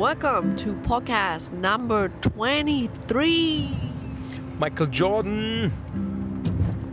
[0.00, 3.68] welcome to podcast number 23.
[4.58, 5.70] Michael Jordan.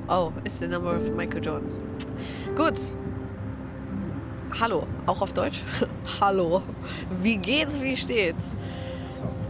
[0.09, 1.71] Oh, is the number of Michael Jordan.
[2.53, 2.77] Gut.
[4.59, 5.63] Hallo, auch auf Deutsch.
[6.19, 6.63] Hallo.
[7.09, 8.57] Wie geht's, wie steht's?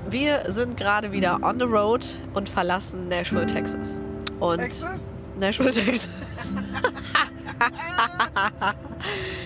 [0.08, 2.06] Wir sind gerade wieder on the road
[2.36, 4.00] und verlassen Nashville, Texas.
[4.40, 5.12] Und Texas?
[5.36, 6.10] Nashville, Texas.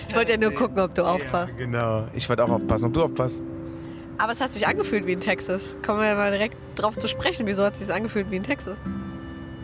[0.06, 1.58] ich wollte ja nur gucken, ob du aufpasst.
[1.58, 2.08] Ja, genau.
[2.12, 3.42] Ich wollte auch aufpassen, ob du aufpasst.
[4.22, 5.74] Aber es hat sich angefühlt wie in Texas.
[5.84, 7.44] Kommen wir mal direkt drauf zu sprechen.
[7.48, 8.80] Wieso hat es sich angefühlt wie in Texas?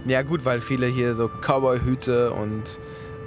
[0.05, 2.65] Ja gut, weil viele hier so Cowboy-Hüte und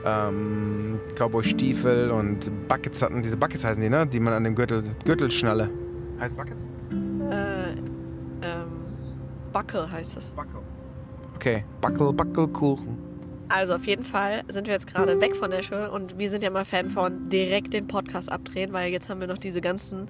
[0.05, 3.23] ähm, Cowboy-Stiefel und Buckets hatten.
[3.23, 4.05] Diese Buckets heißen die, ne?
[4.05, 5.69] Die man an dem Gürtel, Gürtel schnalle.
[6.19, 6.67] Heißt Buckets?
[7.31, 7.77] Äh, ähm,
[9.53, 10.31] Buckle heißt es.
[10.31, 10.59] Buckle.
[11.35, 12.97] Okay, Buckle, Buckelkuchen.
[13.47, 16.49] Also auf jeden Fall sind wir jetzt gerade weg von Nashville und wir sind ja
[16.49, 20.09] mal Fan von direkt den Podcast abdrehen, weil jetzt haben wir noch diese ganzen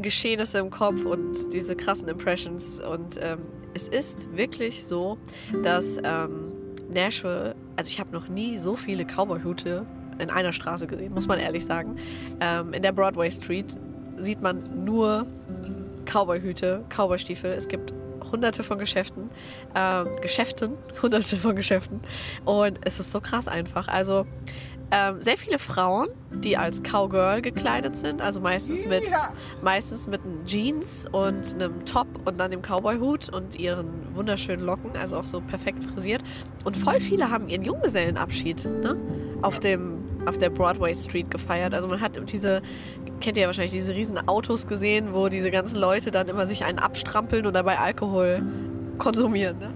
[0.00, 3.40] Geschehnisse im Kopf und diese krassen Impressions und ähm,
[3.74, 5.18] es ist wirklich so,
[5.62, 6.52] dass ähm,
[6.88, 9.86] Nashville, also ich habe noch nie so viele Cowboy-Hute
[10.18, 11.96] in einer Straße gesehen, muss man ehrlich sagen.
[12.40, 13.76] Ähm, in der Broadway Street
[14.16, 15.26] sieht man nur
[16.06, 17.52] Cowboy-Hüte, Cowboy-Stiefel.
[17.52, 17.92] Es gibt
[18.32, 19.30] hunderte von Geschäften,
[19.74, 22.00] ähm, Geschäften, hunderte von Geschäften.
[22.44, 23.88] Und es ist so krass einfach.
[23.88, 24.26] Also
[24.90, 29.04] ähm, sehr viele Frauen, die als Cowgirl gekleidet sind, also meistens mit,
[29.62, 34.96] meistens mit einem Jeans und einem Top und dann dem Cowboy-Hut und ihren wunderschönen Locken,
[34.96, 36.22] also auch so perfekt frisiert.
[36.64, 38.96] Und voll viele haben ihren Junggesellenabschied ne?
[39.42, 41.74] auf, dem, auf der Broadway Street gefeiert.
[41.74, 42.62] Also man hat diese,
[43.20, 46.64] kennt ihr ja wahrscheinlich diese riesen Autos gesehen, wo diese ganzen Leute dann immer sich
[46.64, 48.42] einen abstrampeln und dabei Alkohol
[48.98, 49.58] konsumieren.
[49.58, 49.70] Ne?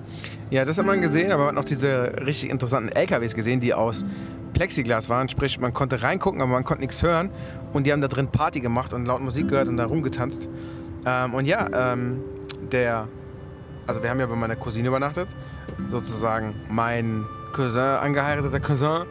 [0.51, 3.73] Ja, das hat man gesehen, aber man hat noch diese richtig interessanten LKWs gesehen, die
[3.73, 4.05] aus
[4.53, 5.29] Plexiglas waren.
[5.29, 7.31] Sprich, man konnte reingucken, aber man konnte nichts hören.
[7.73, 10.49] Und die haben da drin Party gemacht und laut Musik gehört und da rumgetanzt.
[11.07, 12.23] Ähm, und ja, ähm,
[12.71, 13.09] der,
[13.87, 15.29] also wir haben ja bei meiner Cousine übernachtet.
[15.91, 19.05] Sozusagen mein Cousin, angeheirateter Cousin.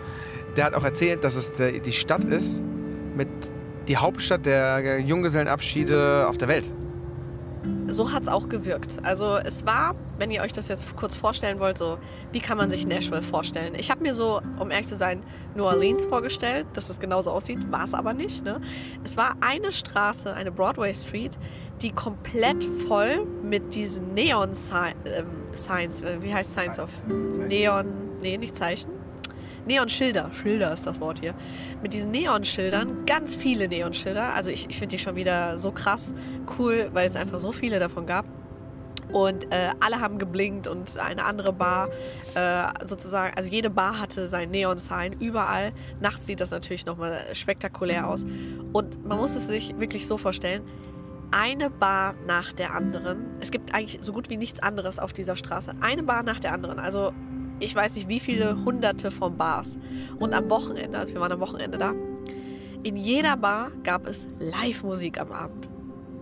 [0.56, 2.66] Der hat auch erzählt, dass es die Stadt ist
[3.16, 3.30] mit
[3.88, 6.72] die Hauptstadt der Junggesellenabschiede auf der Welt.
[7.94, 9.00] So hat es auch gewirkt.
[9.04, 11.98] Also es war, wenn ihr euch das jetzt kurz vorstellen wollt, so
[12.32, 13.76] wie kann man sich Nashville vorstellen?
[13.76, 15.22] Ich habe mir so, um ehrlich zu sein,
[15.56, 18.44] New Orleans vorgestellt, dass es genauso aussieht, war es aber nicht.
[18.44, 18.62] Ne?
[19.04, 21.38] Es war eine Straße, eine Broadway Street,
[21.82, 28.38] die komplett voll mit diesen Neon ähm, Signs, äh, wie heißt Signs auf Neon, nee,
[28.38, 29.01] nicht Zeichen.
[29.66, 31.34] Neonschilder, Schilder ist das Wort hier.
[31.82, 34.34] Mit diesen Neonschildern, ganz viele Neonschilder.
[34.34, 36.14] Also ich, ich finde die schon wieder so krass
[36.58, 38.26] cool, weil es einfach so viele davon gab.
[39.12, 41.90] Und äh, alle haben geblinkt und eine andere Bar
[42.34, 45.74] äh, sozusagen, also jede Bar hatte sein Neon-Sign überall.
[46.00, 48.26] Nachts sieht das natürlich nochmal spektakulär aus.
[48.72, 50.64] Und man muss es sich wirklich so vorstellen,
[51.32, 53.26] eine Bar nach der anderen.
[53.40, 55.74] Es gibt eigentlich so gut wie nichts anderes auf dieser Straße.
[55.82, 56.80] Eine Bar nach der anderen.
[56.80, 57.14] Also
[57.62, 59.80] ich weiß nicht wie viele hunderte von Bars.
[60.20, 61.94] Und am Wochenende, also wir waren am Wochenende da,
[62.84, 65.70] in jeder Bar gab es Live-Musik am Abend.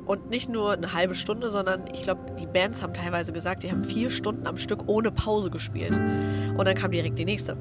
[0.05, 3.71] Und nicht nur eine halbe Stunde, sondern ich glaube, die Bands haben teilweise gesagt, die
[3.71, 5.95] haben vier Stunden am Stück ohne Pause gespielt.
[6.57, 7.57] Und dann kam direkt die nächste.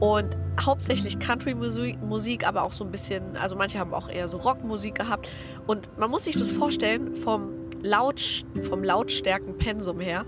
[0.00, 4.96] Und hauptsächlich Country-Musik, aber auch so ein bisschen, also manche haben auch eher so Rockmusik
[4.96, 5.30] gehabt.
[5.66, 7.50] Und man muss sich das vorstellen, vom,
[7.82, 10.24] Laut, vom Lautstärken-Pensum her,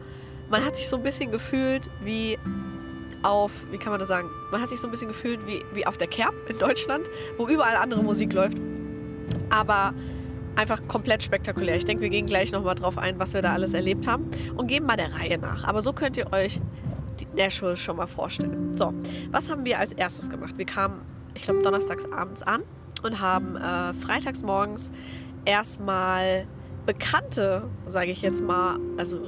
[0.50, 2.38] man hat sich so ein bisschen gefühlt wie
[3.22, 4.28] auf, wie kann man das sagen?
[4.50, 7.48] Man hat sich so ein bisschen gefühlt wie, wie auf der Kerb in Deutschland, wo
[7.48, 8.58] überall andere Musik läuft.
[9.50, 9.94] Aber
[10.56, 11.76] einfach komplett spektakulär.
[11.76, 14.66] Ich denke, wir gehen gleich nochmal drauf ein, was wir da alles erlebt haben und
[14.66, 15.64] geben mal der Reihe nach.
[15.64, 16.60] Aber so könnt ihr euch
[17.20, 18.74] die Nashville schon mal vorstellen.
[18.74, 18.92] So,
[19.30, 20.58] was haben wir als erstes gemacht?
[20.58, 21.00] Wir kamen,
[21.34, 22.62] ich glaube, donnerstags abends an
[23.02, 24.90] und haben äh, freitags morgens
[25.44, 26.46] erstmal
[26.86, 29.18] Bekannte, sage ich jetzt mal, also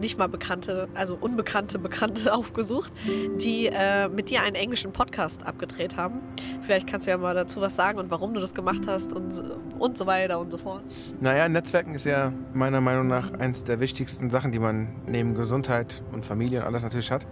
[0.00, 2.92] nicht mal Bekannte, also unbekannte Bekannte aufgesucht,
[3.40, 6.20] die äh, mit dir einen englischen Podcast abgedreht haben.
[6.60, 9.42] Vielleicht kannst du ja mal dazu was sagen und warum du das gemacht hast und,
[9.78, 10.82] und so weiter und so fort.
[11.20, 16.02] Naja, Netzwerken ist ja meiner Meinung nach eins der wichtigsten Sachen, die man neben Gesundheit
[16.12, 17.26] und Familie und alles natürlich hat.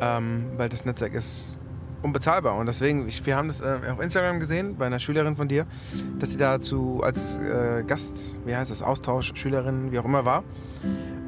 [0.00, 1.60] Ähm, weil das Netzwerk ist
[2.02, 2.56] unbezahlbar.
[2.56, 5.66] Und deswegen, wir haben das äh, auf Instagram gesehen, bei einer Schülerin von dir,
[6.18, 10.44] dass sie dazu als äh, Gast, wie heißt das, Austausch, Schülerin, wie auch immer war.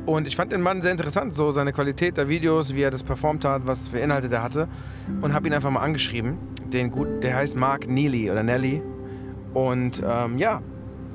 [0.07, 3.03] Und ich fand den Mann sehr interessant, so seine Qualität der Videos, wie er das
[3.03, 4.69] performt hat, was für Inhalte der hatte.
[5.23, 6.37] Und habe ihn einfach mal angeschrieben.
[6.67, 8.83] Den gut, der heißt Mark Neely oder Nelly.
[9.55, 10.61] Und ähm, ja,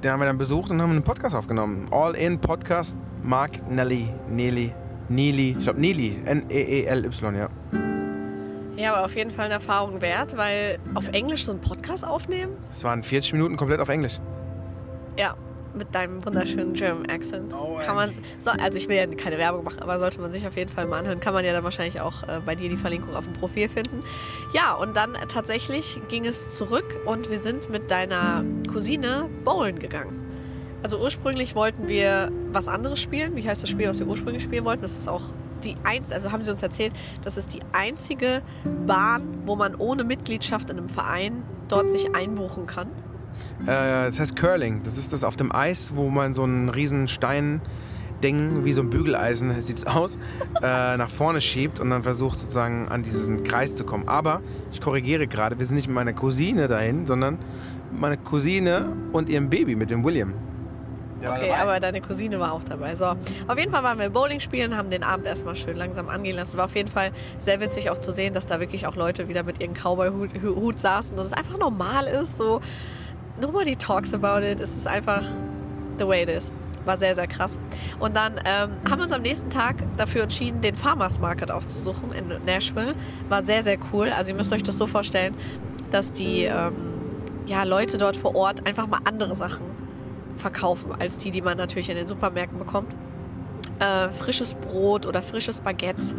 [0.04, 1.88] den haben wir dann besucht und haben einen Podcast aufgenommen.
[1.92, 4.74] All in Podcast, Mark Nelly, Neely,
[5.08, 7.50] Neely, ich glaube Neely, N-E-E-L-Y, ja.
[8.76, 12.54] Ja, aber auf jeden Fall eine Erfahrung wert, weil auf Englisch so einen Podcast aufnehmen?
[12.72, 14.20] Es waren 40 Minuten komplett auf Englisch.
[15.18, 15.36] Ja,
[15.76, 17.54] mit deinem wunderschönen German Accent.
[17.54, 20.46] Oh, kann man, so, also ich will ja keine Werbung machen, aber sollte man sich
[20.48, 21.20] auf jeden Fall mal anhören.
[21.20, 24.04] Kann man ja dann wahrscheinlich auch äh, bei dir die Verlinkung auf dem Profil finden.
[24.54, 30.26] Ja, und dann tatsächlich ging es zurück und wir sind mit deiner Cousine bowlen gegangen.
[30.82, 33.36] Also ursprünglich wollten wir was anderes spielen.
[33.36, 34.82] Wie heißt das Spiel, was wir ursprünglich spielen wollten?
[34.82, 35.24] Das ist auch
[35.64, 38.42] die einzige, also haben sie uns erzählt, das ist die einzige
[38.88, 42.88] Bahn, wo man ohne Mitgliedschaft in einem Verein dort sich einbuchen kann.
[43.64, 44.82] Äh, das heißt Curling.
[44.84, 47.62] Das ist das auf dem Eis, wo man so einen riesen Stein
[48.24, 50.18] Ding, wie so ein Bügeleisen sieht es aus,
[50.62, 54.08] äh, nach vorne schiebt und dann versucht sozusagen an diesen Kreis zu kommen.
[54.10, 54.42] Aber
[54.72, 57.38] ich korrigiere gerade, wir sind nicht mit meiner Cousine dahin, sondern
[57.98, 60.34] meine Cousine und ihrem Baby mit dem William.
[61.22, 62.96] Der war Okay, aber deine Cousine war auch dabei.
[62.96, 66.36] So, auf jeden Fall waren wir Bowling spielen, haben den Abend erstmal schön langsam angehen
[66.36, 66.58] lassen.
[66.58, 69.44] War auf jeden Fall sehr witzig auch zu sehen, dass da wirklich auch Leute wieder
[69.44, 72.38] mit ihrem Cowboy-Hut Hu- Hut saßen und es einfach normal ist.
[72.38, 72.62] So,
[73.42, 74.60] nobody talks about it.
[74.60, 75.24] Es ist einfach
[75.98, 76.52] the way it is.
[76.86, 77.60] War sehr, sehr krass.
[78.00, 82.12] Und dann ähm, haben wir uns am nächsten Tag dafür entschieden, den Farmers Market aufzusuchen
[82.12, 82.96] in Nashville.
[83.28, 84.10] War sehr, sehr cool.
[84.10, 85.36] Also ihr müsst euch das so vorstellen,
[85.92, 87.00] dass die ähm,
[87.46, 89.66] ja, Leute dort vor Ort einfach mal andere Sachen
[90.36, 92.96] verkaufen, als die, die man natürlich in den Supermärkten bekommt.
[93.80, 96.14] Äh, frisches Brot oder frisches Baguette,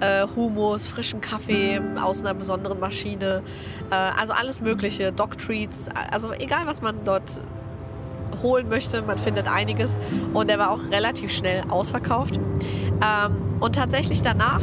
[0.00, 3.42] äh, Hummus, frischen Kaffee aus einer besonderen Maschine,
[3.90, 7.40] äh, also alles Mögliche, Dog Treats, also egal was man dort
[8.42, 10.00] holen möchte, man findet einiges
[10.32, 12.36] und der war auch relativ schnell ausverkauft.
[12.36, 14.60] Ähm, und tatsächlich danach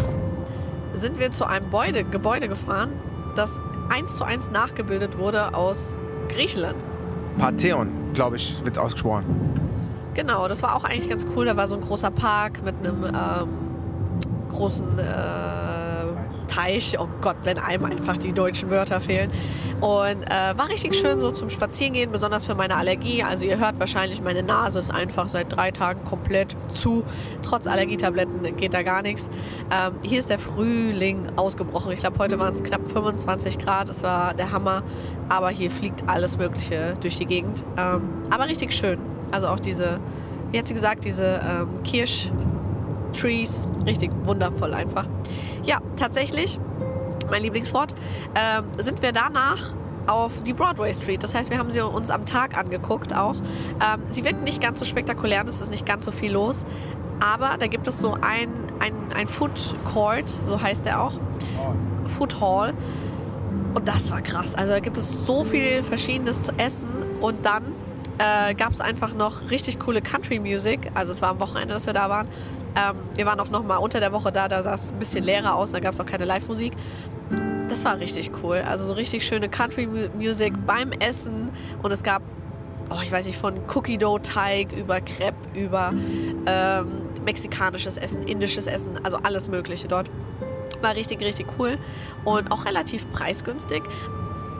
[0.93, 2.91] sind wir zu einem Gebäude, Gebäude gefahren,
[3.35, 5.95] das eins zu eins nachgebildet wurde aus
[6.27, 6.83] Griechenland.
[7.37, 9.51] Pantheon, glaube ich, wird es ausgesprochen.
[10.13, 11.45] Genau, das war auch eigentlich ganz cool.
[11.45, 13.75] Da war so ein großer Park mit einem ähm,
[14.49, 16.97] großen äh, Teich.
[16.99, 19.31] Oh Gott, wenn einem einfach die deutschen Wörter fehlen.
[19.79, 23.23] Und äh, war richtig schön so zum Spazierengehen, besonders für meine Allergie.
[23.23, 27.05] Also ihr hört wahrscheinlich, meine Nase ist einfach seit drei Tagen komplett zu.
[27.41, 29.29] Trotz Allergietabletten geht da gar nichts.
[29.71, 31.93] Ähm, hier ist der Frühling ausgebrochen.
[31.93, 33.89] Ich glaube, heute waren es knapp 25 Grad.
[33.89, 34.83] Es war der Hammer.
[35.29, 37.63] Aber hier fliegt alles Mögliche durch die Gegend.
[37.77, 38.99] Ähm, aber richtig schön.
[39.31, 39.99] Also auch diese,
[40.51, 43.67] wie hat sie gesagt, diese ähm, Kirsch-Trees.
[43.85, 45.05] Richtig wundervoll einfach.
[45.63, 46.59] Ja, tatsächlich,
[47.29, 47.93] mein Lieblingswort,
[48.35, 49.73] ähm, sind wir danach
[50.07, 51.23] auf die Broadway Street.
[51.23, 53.35] Das heißt, wir haben sie uns am Tag angeguckt auch.
[53.35, 56.65] Ähm, sie wirkt nicht ganz so spektakulär, es ist nicht ganz so viel los.
[57.19, 61.13] Aber da gibt es so ein, ein, ein Food Court, so heißt er auch.
[62.05, 62.73] Food Hall.
[63.75, 64.55] Und das war krass.
[64.55, 66.89] Also da gibt es so viel Verschiedenes zu essen.
[67.21, 67.73] Und dann
[68.21, 70.91] äh, gab es einfach noch richtig coole Country Music.
[70.93, 72.27] Also es war am Wochenende, dass wir da waren.
[72.75, 75.23] Ähm, wir waren auch noch mal unter der Woche da, da sah es ein bisschen
[75.23, 76.73] leerer aus, da gab es auch keine Live-Musik.
[77.67, 78.63] Das war richtig cool.
[78.69, 81.49] Also so richtig schöne Country Mu- Music beim Essen.
[81.81, 82.21] Und es gab,
[82.89, 85.91] oh, ich weiß nicht, von Cookie Dough Teig über Crepe, über
[86.45, 90.11] ähm, mexikanisches Essen, indisches Essen, also alles Mögliche dort.
[90.81, 91.77] War richtig, richtig cool
[92.25, 93.83] und auch relativ preisgünstig.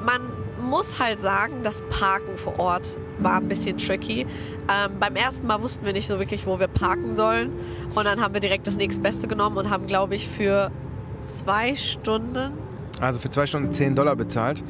[0.06, 0.22] Man
[0.62, 4.22] muss halt sagen, das Parken vor Ort war ein bisschen tricky.
[4.22, 7.52] Ähm, beim ersten Mal wussten wir nicht so wirklich, wo wir parken sollen.
[7.94, 10.72] Und dann haben wir direkt das nächstbeste genommen und haben, glaube ich, für
[11.20, 12.54] zwei Stunden
[13.00, 14.64] Also für zwei Stunden 10 Dollar bezahlt.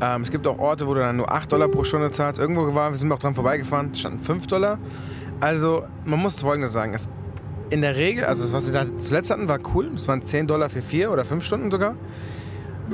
[0.00, 2.40] Ähm, es gibt auch Orte, wo du dann nur 8 Dollar pro Stunde zahlst.
[2.40, 4.78] Irgendwo waren wir sind auch dran vorbeigefahren, standen 5 Dollar.
[5.40, 6.94] Also man muss Folgendes sagen.
[6.94, 7.08] Es,
[7.70, 9.90] in der Regel, also das, was wir da zuletzt hatten, war cool.
[9.94, 11.94] Es waren 10 Dollar für 4 oder 5 Stunden sogar.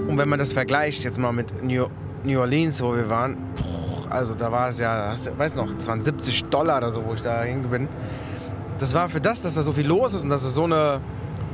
[0.07, 1.87] Und wenn man das vergleicht jetzt mal mit New,
[2.25, 3.37] New Orleans, wo wir waren,
[4.11, 7.23] also da war es ja, weiß noch, es waren 70 Dollar oder so, wo ich
[7.23, 7.89] da hin bin.
[8.79, 11.01] Das war für das, dass da so viel los ist und dass es so eine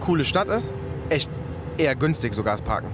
[0.00, 0.74] coole Stadt ist,
[1.08, 1.30] echt
[1.78, 2.90] eher günstig sogar das Parken.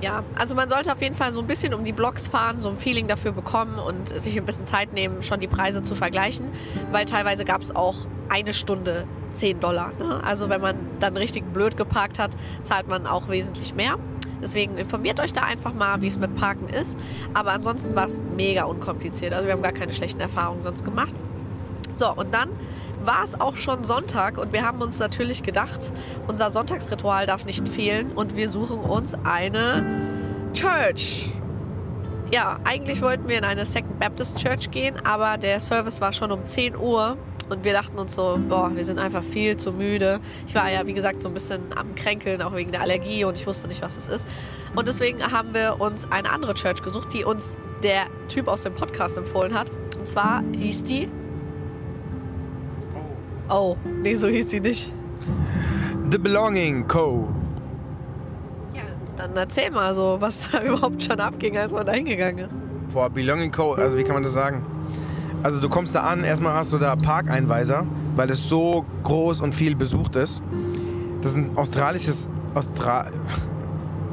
[0.00, 2.68] Ja, also man sollte auf jeden Fall so ein bisschen um die Blocks fahren, so
[2.70, 6.50] ein Feeling dafür bekommen und sich ein bisschen Zeit nehmen, schon die Preise zu vergleichen,
[6.90, 9.92] weil teilweise gab es auch eine Stunde 10 Dollar.
[10.00, 10.20] Ne?
[10.24, 12.32] Also wenn man dann richtig blöd geparkt hat,
[12.64, 13.96] zahlt man auch wesentlich mehr.
[14.42, 16.98] Deswegen informiert euch da einfach mal, wie es mit Parken ist.
[17.32, 19.32] Aber ansonsten war es mega unkompliziert.
[19.32, 21.14] Also wir haben gar keine schlechten Erfahrungen sonst gemacht.
[21.94, 22.48] So, und dann
[23.04, 25.92] war es auch schon Sonntag und wir haben uns natürlich gedacht,
[26.26, 29.84] unser Sonntagsritual darf nicht fehlen und wir suchen uns eine
[30.54, 31.30] Church.
[32.32, 36.32] Ja, eigentlich wollten wir in eine Second Baptist Church gehen, aber der Service war schon
[36.32, 37.18] um 10 Uhr
[37.52, 40.20] und wir dachten uns so, boah, wir sind einfach viel zu müde.
[40.46, 43.34] Ich war ja, wie gesagt, so ein bisschen am Kränkeln, auch wegen der Allergie und
[43.34, 44.26] ich wusste nicht, was es ist.
[44.74, 48.74] Und deswegen haben wir uns eine andere Church gesucht, die uns der Typ aus dem
[48.74, 49.70] Podcast empfohlen hat.
[49.98, 51.08] Und zwar hieß die
[53.50, 54.90] Oh, nee, so hieß sie nicht.
[56.10, 57.28] The Belonging Co.
[58.72, 58.82] Ja,
[59.16, 62.54] dann erzähl mal so, was da überhaupt schon abging, als man da hingegangen ist.
[62.94, 63.74] Boah, Belonging Co.
[63.74, 64.64] Also wie kann man das sagen?
[65.42, 67.84] Also du kommst da an, erstmal hast du da Parkeinweiser,
[68.14, 70.42] weil es so groß und viel besucht ist.
[71.20, 73.06] Das ist ein australisches, Austra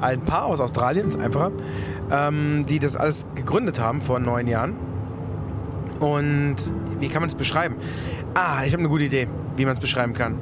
[0.02, 1.52] ein Paar aus Australien, ist einfacher,
[2.12, 4.76] ähm, die das alles gegründet haben vor neun Jahren.
[6.00, 6.56] Und
[7.00, 7.76] wie kann man es beschreiben?
[8.34, 10.40] Ah, ich habe eine gute Idee, wie man es beschreiben kann.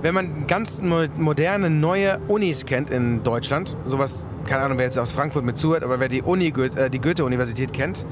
[0.00, 4.98] Wenn man ganz mo moderne, neue Unis kennt in Deutschland, sowas, keine Ahnung, wer jetzt
[4.98, 8.06] aus Frankfurt mit zuhört, aber wer die, Uni, äh, die Goethe-Universität kennt,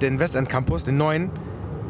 [0.00, 1.30] den Westend Campus, den neuen,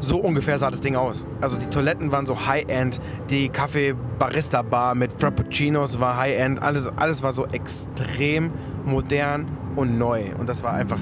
[0.01, 1.25] so ungefähr sah das Ding aus.
[1.41, 3.01] Also die Toiletten waren so High-End,
[3.31, 8.53] die Kaffee-Barista-Bar mit Frappuccinos war High-End, alles, alles war so extrem
[8.85, 10.35] modern und neu.
[10.39, 11.01] Und das war einfach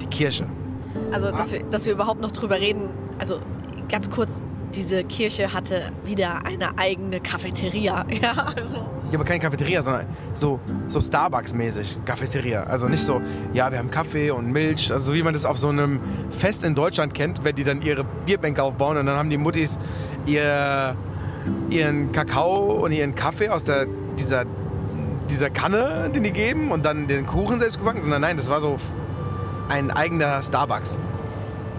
[0.00, 0.46] die Kirche.
[1.12, 3.40] Also, dass wir, dass wir überhaupt noch drüber reden, also
[3.88, 4.40] ganz kurz,
[4.74, 8.06] diese Kirche hatte wieder eine eigene Cafeteria.
[8.22, 8.86] Ja, also.
[9.10, 12.62] Ja, aber keine Cafeteria, sondern so, so Starbucks-mäßig Cafeteria.
[12.62, 13.20] Also nicht so,
[13.52, 16.00] ja, wir haben Kaffee und Milch, also so wie man das auf so einem
[16.30, 19.78] Fest in Deutschland kennt, wenn die dann ihre Bierbänke aufbauen und dann haben die Muttis
[20.26, 20.94] ihr,
[21.70, 23.86] ihren Kakao und ihren Kaffee aus der,
[24.16, 24.44] dieser,
[25.28, 28.60] dieser Kanne, den die geben und dann den Kuchen selbst gebacken, sondern nein, das war
[28.60, 28.76] so
[29.68, 31.00] ein eigener Starbucks.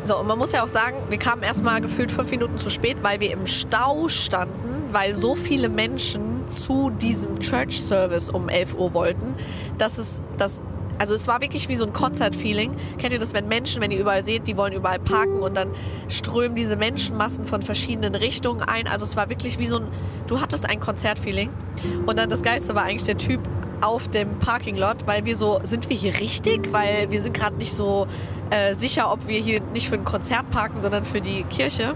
[0.04, 2.98] So, und man muss ja auch sagen, wir kamen erstmal gefühlt fünf Minuten zu spät,
[3.04, 8.76] weil wir im Stau standen, weil so viele Menschen zu diesem Church Service um 11
[8.76, 9.36] Uhr wollten,
[9.78, 10.64] dass es, dass
[10.98, 12.76] also es war wirklich wie so ein Konzertfeeling.
[13.00, 15.72] Kennt ihr das, wenn Menschen, wenn ihr überall seht, die wollen überall parken und dann
[16.10, 18.88] strömen diese Menschenmassen von verschiedenen Richtungen ein.
[18.88, 19.88] Also es war wirklich wie so ein,
[20.28, 21.50] du hattest ein Konzertfeeling.
[22.06, 23.42] Und dann das Geilste war eigentlich der Typ
[23.82, 26.72] auf dem Parking Lot, weil wir so, sind wir hier richtig?
[26.72, 28.08] Weil wir sind gerade nicht so
[28.52, 31.96] äh, sicher, ob wir hier nicht für ein Konzert parken, sondern für die Kirche.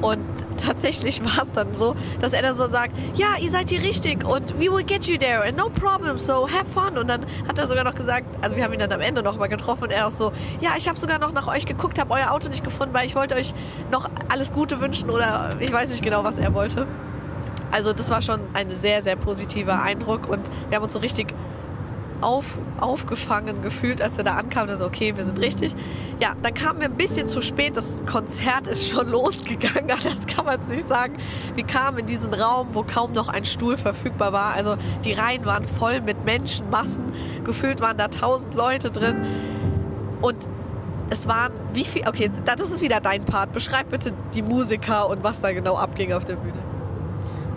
[0.00, 0.20] Und
[0.58, 4.24] tatsächlich war es dann so, dass er dann so sagt, ja, ihr seid hier richtig
[4.24, 6.98] und we will get you there and no problem, so have fun.
[6.98, 9.48] Und dann hat er sogar noch gesagt, also wir haben ihn dann am Ende nochmal
[9.48, 12.32] getroffen und er auch so, ja, ich habe sogar noch nach euch geguckt, habe euer
[12.32, 13.54] Auto nicht gefunden, weil ich wollte euch
[13.90, 16.86] noch alles Gute wünschen oder ich weiß nicht genau, was er wollte.
[17.72, 21.34] Also das war schon ein sehr, sehr positiver Eindruck und wir haben uns so richtig
[22.22, 24.70] auf, aufgefangen gefühlt, als wir da ankamen.
[24.70, 25.74] Also, okay, wir sind richtig.
[26.20, 27.76] Ja, dann kamen wir ein bisschen zu spät.
[27.76, 31.16] Das Konzert ist schon losgegangen, das kann man nicht sagen.
[31.54, 34.54] Wir kamen in diesen Raum, wo kaum noch ein Stuhl verfügbar war.
[34.54, 37.12] Also die Reihen waren voll mit Menschenmassen.
[37.44, 39.24] Gefühlt waren da tausend Leute drin.
[40.20, 40.36] Und
[41.10, 42.06] es waren wie viel.
[42.06, 43.52] Okay, das ist wieder dein Part.
[43.52, 46.71] Beschreib bitte die Musiker und was da genau abging auf der Bühne.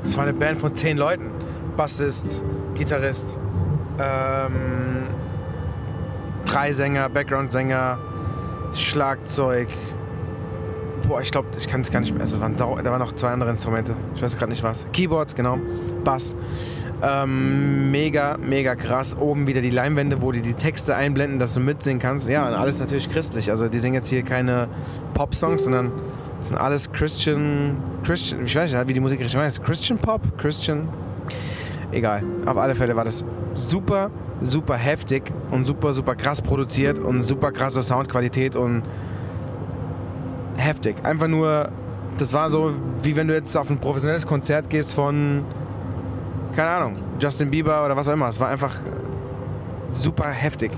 [0.06, 1.32] Es war eine Band von zehn Leuten.
[1.76, 2.44] Bassist,
[2.76, 3.38] Gitarrist,
[4.00, 5.08] ähm,
[6.46, 8.00] drei Sänger, Background-Sänger,
[8.74, 9.68] Schlagzeug.
[11.08, 12.22] Boah, ich glaube, ich kann es gar nicht mehr.
[12.22, 13.96] Also, waren sau, da waren noch zwei andere Instrumente.
[14.16, 14.88] Ich weiß gerade nicht was.
[14.94, 15.60] Keyboards, genau.
[16.04, 16.36] Bass.
[17.04, 19.18] Ähm, mega, mega krass.
[19.20, 22.28] Oben wieder die Leinwände, wo die die Texte einblenden, dass du mitsingen kannst.
[22.28, 23.50] Ja, und alles natürlich christlich.
[23.50, 24.70] Also, die singen jetzt hier keine
[25.14, 25.92] Pop-Songs, sondern
[26.46, 29.64] das sind alles Christian, Christian, ich weiß nicht, wie die Musik richtig heißt.
[29.64, 30.22] Christian Pop?
[30.38, 30.88] Christian?
[31.92, 32.22] Egal.
[32.46, 33.26] Auf alle Fälle war das
[33.56, 34.12] super,
[34.44, 38.84] super heftig und super, super krass produziert und super krasse Soundqualität und
[40.56, 40.98] heftig.
[41.04, 41.70] Einfach nur,
[42.20, 45.44] das war so, wie wenn du jetzt auf ein professionelles Konzert gehst von,
[46.56, 48.30] keine Ahnung, Justin Bieber oder was auch immer.
[48.30, 48.78] Es war einfach
[49.90, 50.70] super heftig.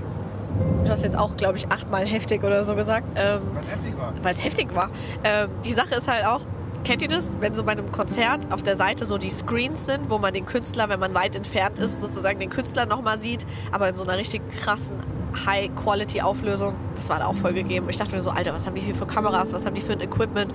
[0.84, 3.06] Du hast jetzt auch, glaube ich, achtmal heftig oder so gesagt.
[3.16, 4.12] Ähm, Was heftig war.
[4.22, 4.90] Weil es heftig war.
[5.24, 6.40] Ähm, die Sache ist halt auch,
[6.84, 10.08] Kennt ihr das, wenn so bei einem Konzert auf der Seite so die Screens sind,
[10.08, 13.88] wo man den Künstler, wenn man weit entfernt ist, sozusagen den Künstler nochmal sieht, aber
[13.90, 14.96] in so einer richtig krassen
[15.44, 16.74] High-Quality-Auflösung?
[16.94, 17.88] Das war da auch voll gegeben.
[17.90, 19.92] Ich dachte mir so, Alter, was haben die hier für Kameras, was haben die für
[19.92, 20.54] ein Equipment?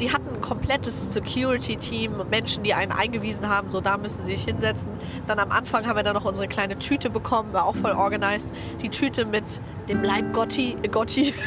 [0.00, 4.44] Die hatten ein komplettes Security-Team, Menschen, die einen eingewiesen haben, so da müssen sie sich
[4.44, 4.88] hinsetzen.
[5.26, 8.50] Dann am Anfang haben wir dann noch unsere kleine Tüte bekommen, war auch voll organized.
[8.80, 11.34] Die Tüte mit dem Leib Gotti, äh Gotti.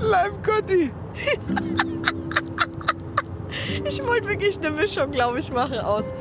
[0.00, 0.90] Live Gotti.
[3.84, 6.14] ich wollte wirklich eine Mischung, glaube ich, machen aus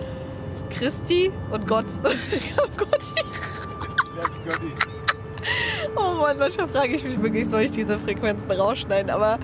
[0.72, 1.86] Christi und Gott.
[2.04, 3.22] Gotti.
[4.46, 4.74] Gotti.
[5.96, 9.10] Oh Mann, manchmal frage ich mich wirklich, soll ich diese Frequenzen rausschneiden?
[9.10, 9.40] Aber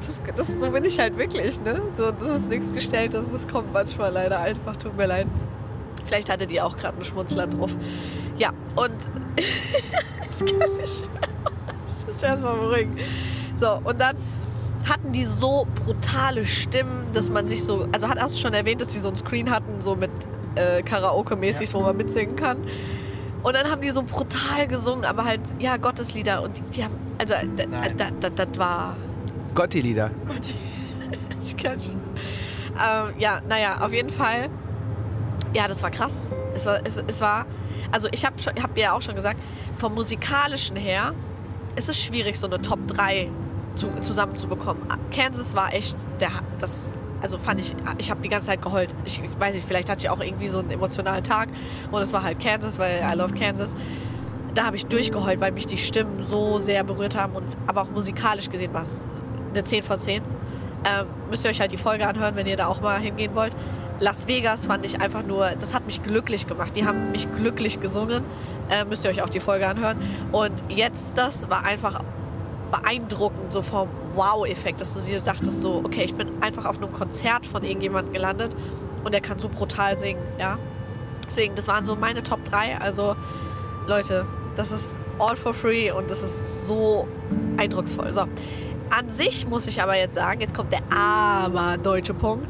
[0.00, 1.82] das, das, so bin ich halt wirklich, ne?
[1.96, 5.26] So, das ist nichts Gestelltes, das kommt manchmal leider einfach, tut mir leid.
[6.04, 7.76] Vielleicht hattet ihr auch gerade einen Schmunzler drauf.
[8.36, 8.92] Ja, und
[9.36, 11.20] ich kann nicht mehr.
[11.98, 12.96] Ich muss erstmal beruhigen.
[13.54, 14.16] So, und dann
[14.88, 17.88] hatten die so brutale Stimmen, dass man sich so.
[17.92, 20.10] Also hast du schon erwähnt, dass die so ein Screen hatten, so mit
[20.54, 21.74] äh, Karaoke-mäßig, ja.
[21.74, 22.62] wo man mitsingen kann.
[23.46, 26.42] Und dann haben die so brutal gesungen, aber halt, ja, Gotteslieder.
[26.42, 26.96] Und die, die haben.
[27.18, 27.34] Also,
[28.34, 28.96] das war.
[29.54, 30.10] Gotti-Lieder.
[30.26, 30.54] Gotti.
[31.40, 31.94] ich kann schon.
[31.94, 34.50] Ähm, ja, naja, auf jeden Fall.
[35.54, 36.18] Ja, das war krass.
[36.54, 37.46] Es war, es, es war
[37.92, 39.40] also ich habe hab ja auch schon gesagt,
[39.76, 41.14] vom musikalischen her
[41.76, 43.30] ist es schwierig, so eine Top 3
[43.74, 44.82] zu, zusammenzubekommen.
[45.14, 48.94] Kansas war echt der, das, also fand ich, ich habe die ganze Zeit geheult.
[49.04, 51.48] Ich, ich weiß nicht, vielleicht hatte ich auch irgendwie so einen emotionalen Tag
[51.90, 53.74] und es war halt Kansas, weil I love Kansas.
[54.54, 57.90] Da habe ich durchgeheult, weil mich die Stimmen so sehr berührt haben und aber auch
[57.90, 59.06] musikalisch gesehen war es
[59.50, 60.22] eine 10 von 10.
[60.84, 63.56] Ähm, müsst ihr euch halt die Folge anhören, wenn ihr da auch mal hingehen wollt.
[63.98, 66.76] Las Vegas fand ich einfach nur, das hat mich glücklich gemacht.
[66.76, 68.24] Die haben mich glücklich gesungen.
[68.68, 69.98] Äh, müsst ihr euch auch die Folge anhören.
[70.32, 72.02] Und jetzt, das war einfach
[72.70, 76.92] beeindruckend, so vom Wow-Effekt, dass du dir dachtest, so, okay, ich bin einfach auf einem
[76.92, 78.56] Konzert von irgendjemandem gelandet
[79.04, 80.58] und der kann so brutal singen, ja.
[81.26, 82.78] Deswegen, das waren so meine Top 3.
[82.78, 83.16] Also,
[83.86, 87.06] Leute, das ist all for free und das ist so
[87.56, 88.12] eindrucksvoll.
[88.12, 88.22] So.
[88.90, 92.46] An sich muss ich aber jetzt sagen, jetzt kommt der aber deutsche Punkt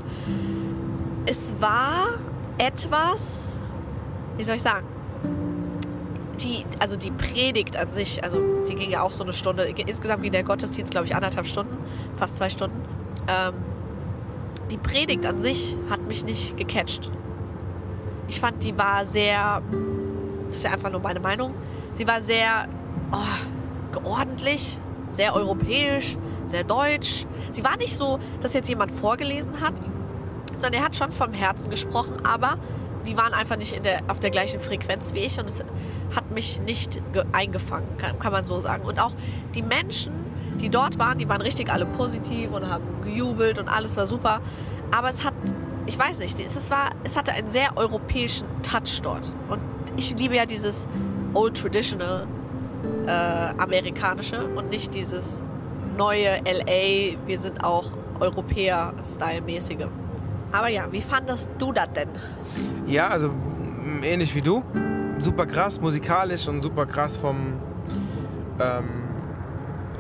[1.27, 2.19] es war
[2.57, 3.55] etwas,
[4.37, 4.87] wie soll ich sagen,
[6.43, 8.39] die, also die Predigt an sich, also
[8.69, 9.65] die ging ja auch so eine Stunde.
[9.65, 11.79] Insgesamt ging der Gottesdienst, glaube ich, anderthalb Stunden,
[12.17, 12.83] fast zwei Stunden.
[13.29, 13.55] Ähm,
[14.71, 17.11] die Predigt an sich hat mich nicht gecatcht.
[18.29, 19.63] Ich fand, die war sehr,
[20.47, 21.55] das ist ja einfach nur meine Meinung,
[21.93, 22.69] sie war sehr
[23.13, 24.79] oh, geordentlich,
[25.11, 27.27] sehr europäisch, sehr deutsch.
[27.51, 29.75] Sie war nicht so, dass jetzt jemand vorgelesen hat,
[30.55, 32.59] sondern er hat schon vom Herzen gesprochen, aber
[33.07, 35.65] die waren einfach nicht in der, auf der gleichen Frequenz wie ich und es
[36.15, 37.01] hat mich nicht
[37.33, 38.85] eingefangen, kann, kann man so sagen.
[38.85, 39.13] Und auch
[39.55, 40.13] die Menschen,
[40.61, 44.41] die dort waren, die waren richtig alle positiv und haben gejubelt und alles war super.
[44.91, 45.35] Aber es hat,
[45.87, 49.33] ich weiß nicht, es, war, es hatte einen sehr europäischen Touch dort.
[49.49, 49.61] Und
[49.97, 50.89] ich liebe ja dieses
[51.35, 52.27] Old Traditional
[53.07, 55.43] äh, amerikanische und nicht dieses
[55.97, 59.87] neue LA, wir sind auch Europäer-Style-mäßige.
[60.57, 62.09] Aber ja, wie fandest du das denn?
[62.87, 63.31] Ja, also
[64.03, 64.65] ähnlich wie du.
[65.19, 67.37] Super krass musikalisch und super krass vom,
[68.59, 68.85] ähm,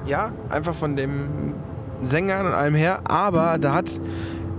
[0.07, 1.54] ja, einfach von dem
[2.02, 3.00] Sängern und allem her.
[3.04, 3.85] Aber da hat,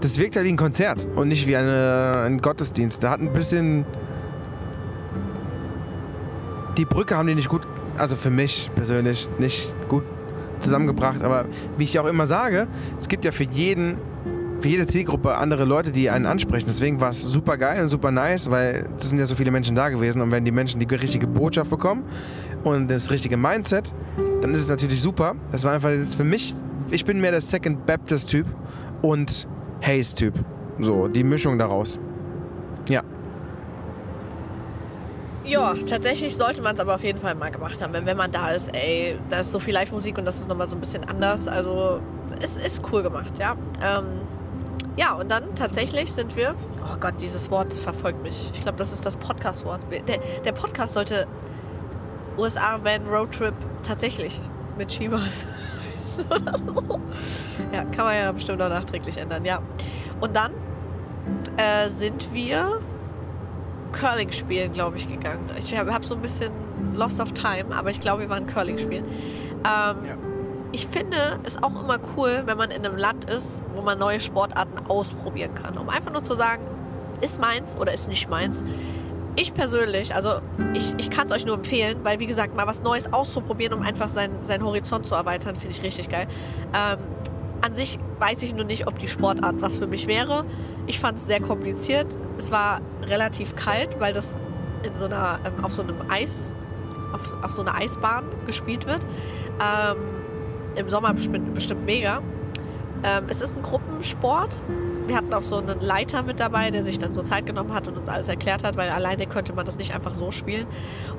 [0.02, 3.02] das wirkt halt wie ein Konzert und nicht wie eine, ein Gottesdienst.
[3.02, 3.84] Da hat ein bisschen,
[6.78, 7.68] die Brücke haben die nicht gut,
[7.98, 10.04] also für mich persönlich nicht gut
[10.60, 11.24] zusammengebracht.
[11.24, 11.46] Aber
[11.76, 12.68] wie ich auch immer sage,
[13.00, 13.98] es gibt ja für jeden
[14.60, 16.66] für jede Zielgruppe andere Leute, die einen ansprechen.
[16.68, 19.76] Deswegen war es super geil und super nice, weil es sind ja so viele Menschen
[19.76, 22.04] da gewesen und wenn die Menschen die richtige Botschaft bekommen
[22.64, 23.94] und das richtige Mindset,
[24.42, 25.36] dann ist es natürlich super.
[25.52, 26.56] Das war einfach jetzt für mich,
[26.90, 28.48] ich bin mehr der Second Baptist Typ
[29.02, 29.48] und
[29.82, 30.34] Hayes Typ.
[30.80, 32.00] So, die Mischung daraus.
[32.90, 33.02] Ja.
[35.44, 37.94] Ja, tatsächlich sollte man es aber auf jeden Fall mal gemacht haben.
[37.94, 40.76] Wenn man da ist, ey, da ist so viel Live-Musik und das ist nochmal so
[40.76, 41.48] ein bisschen anders.
[41.48, 42.02] Also,
[42.42, 43.56] es ist cool gemacht, ja.
[43.82, 44.22] Ähm,
[44.98, 46.56] ja, und dann tatsächlich sind wir.
[46.82, 48.50] Oh Gott, dieses Wort verfolgt mich.
[48.54, 49.82] Ich glaube, das ist das Podcast-Wort.
[49.92, 51.28] Der, der, Podcast sollte
[52.38, 54.42] USA Van Road Trip tatsächlich
[54.78, 55.46] mit Chivas
[57.72, 59.62] Ja, kann man ja bestimmt noch nachträglich ändern, ja.
[60.20, 60.52] Und dann
[61.58, 62.80] äh, sind wir
[63.92, 65.50] Curling spielen, glaube ich, gegangen.
[65.58, 66.52] Ich habe hab so ein bisschen
[66.96, 69.06] Lost of Time, aber ich glaube, wir waren Curling spielen.
[69.64, 70.37] Ähm, ja
[70.72, 74.20] ich finde es auch immer cool, wenn man in einem Land ist, wo man neue
[74.20, 75.78] Sportarten ausprobieren kann.
[75.78, 76.64] Um einfach nur zu sagen,
[77.22, 78.64] ist meins oder ist nicht meins.
[79.36, 80.42] Ich persönlich, also
[80.74, 83.84] ich, ich kann es euch nur empfehlen, weil wie gesagt, mal was Neues auszuprobieren, um
[83.84, 86.28] einfach seinen, seinen Horizont zu erweitern, finde ich richtig geil.
[86.74, 86.98] Ähm,
[87.62, 90.46] an sich weiß ich nur nicht, ob die Sportart was für mich wäre.
[90.86, 92.18] Ich fand es sehr kompliziert.
[92.38, 94.38] Es war relativ kalt, weil das
[94.84, 96.56] in so einer, ähm, auf so einem Eis,
[97.14, 99.06] auf, auf so einer Eisbahn gespielt wird.
[99.60, 99.98] Ähm,
[100.78, 102.22] im Sommer bestimmt, mega.
[103.04, 104.56] Ähm, es ist ein Gruppensport.
[105.08, 107.88] Wir hatten auch so einen Leiter mit dabei, der sich dann so Zeit genommen hat
[107.88, 110.68] und uns alles erklärt hat, weil alleine könnte man das nicht einfach so spielen.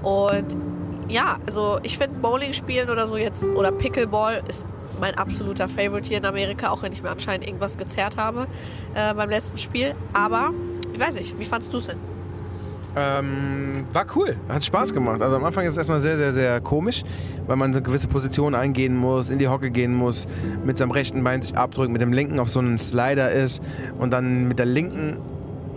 [0.02, 0.56] Und
[1.08, 4.66] ja, also ich finde Bowling spielen oder so jetzt oder Pickleball ist
[5.00, 8.46] mein absoluter Favorite hier in Amerika, auch wenn ich mir anscheinend irgendwas gezerrt habe
[8.94, 9.94] äh, beim letzten Spiel.
[10.12, 10.52] Aber
[10.92, 11.98] ich weiß nicht, wie fandst du es denn?
[12.96, 15.20] Ähm, war cool, hat Spaß gemacht.
[15.20, 17.04] Also am Anfang ist es erstmal sehr, sehr, sehr komisch,
[17.46, 20.26] weil man so gewisse Positionen eingehen muss, in die Hocke gehen muss,
[20.64, 23.62] mit seinem rechten Bein sich abdrücken, mit dem linken auf so einem Slider ist
[23.98, 25.18] und dann mit der linken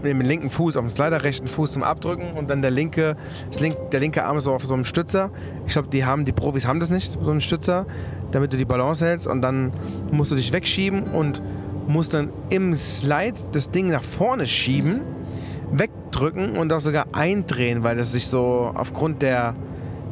[0.04, 3.16] mit dem linken Fuß auf dem Slider, rechten Fuß zum Abdrücken und dann der linke,
[3.60, 5.30] link, der linke Arm ist auf so einem Stützer.
[5.68, 7.86] Ich glaube, die haben, die Profis haben das nicht, so einen Stützer,
[8.32, 9.72] damit du die Balance hältst und dann
[10.12, 11.42] musst du dich wegschieben und
[11.88, 15.02] musst dann im Slide das Ding nach vorne schieben,
[16.12, 19.56] drücken und auch sogar eindrehen, weil es sich so aufgrund der,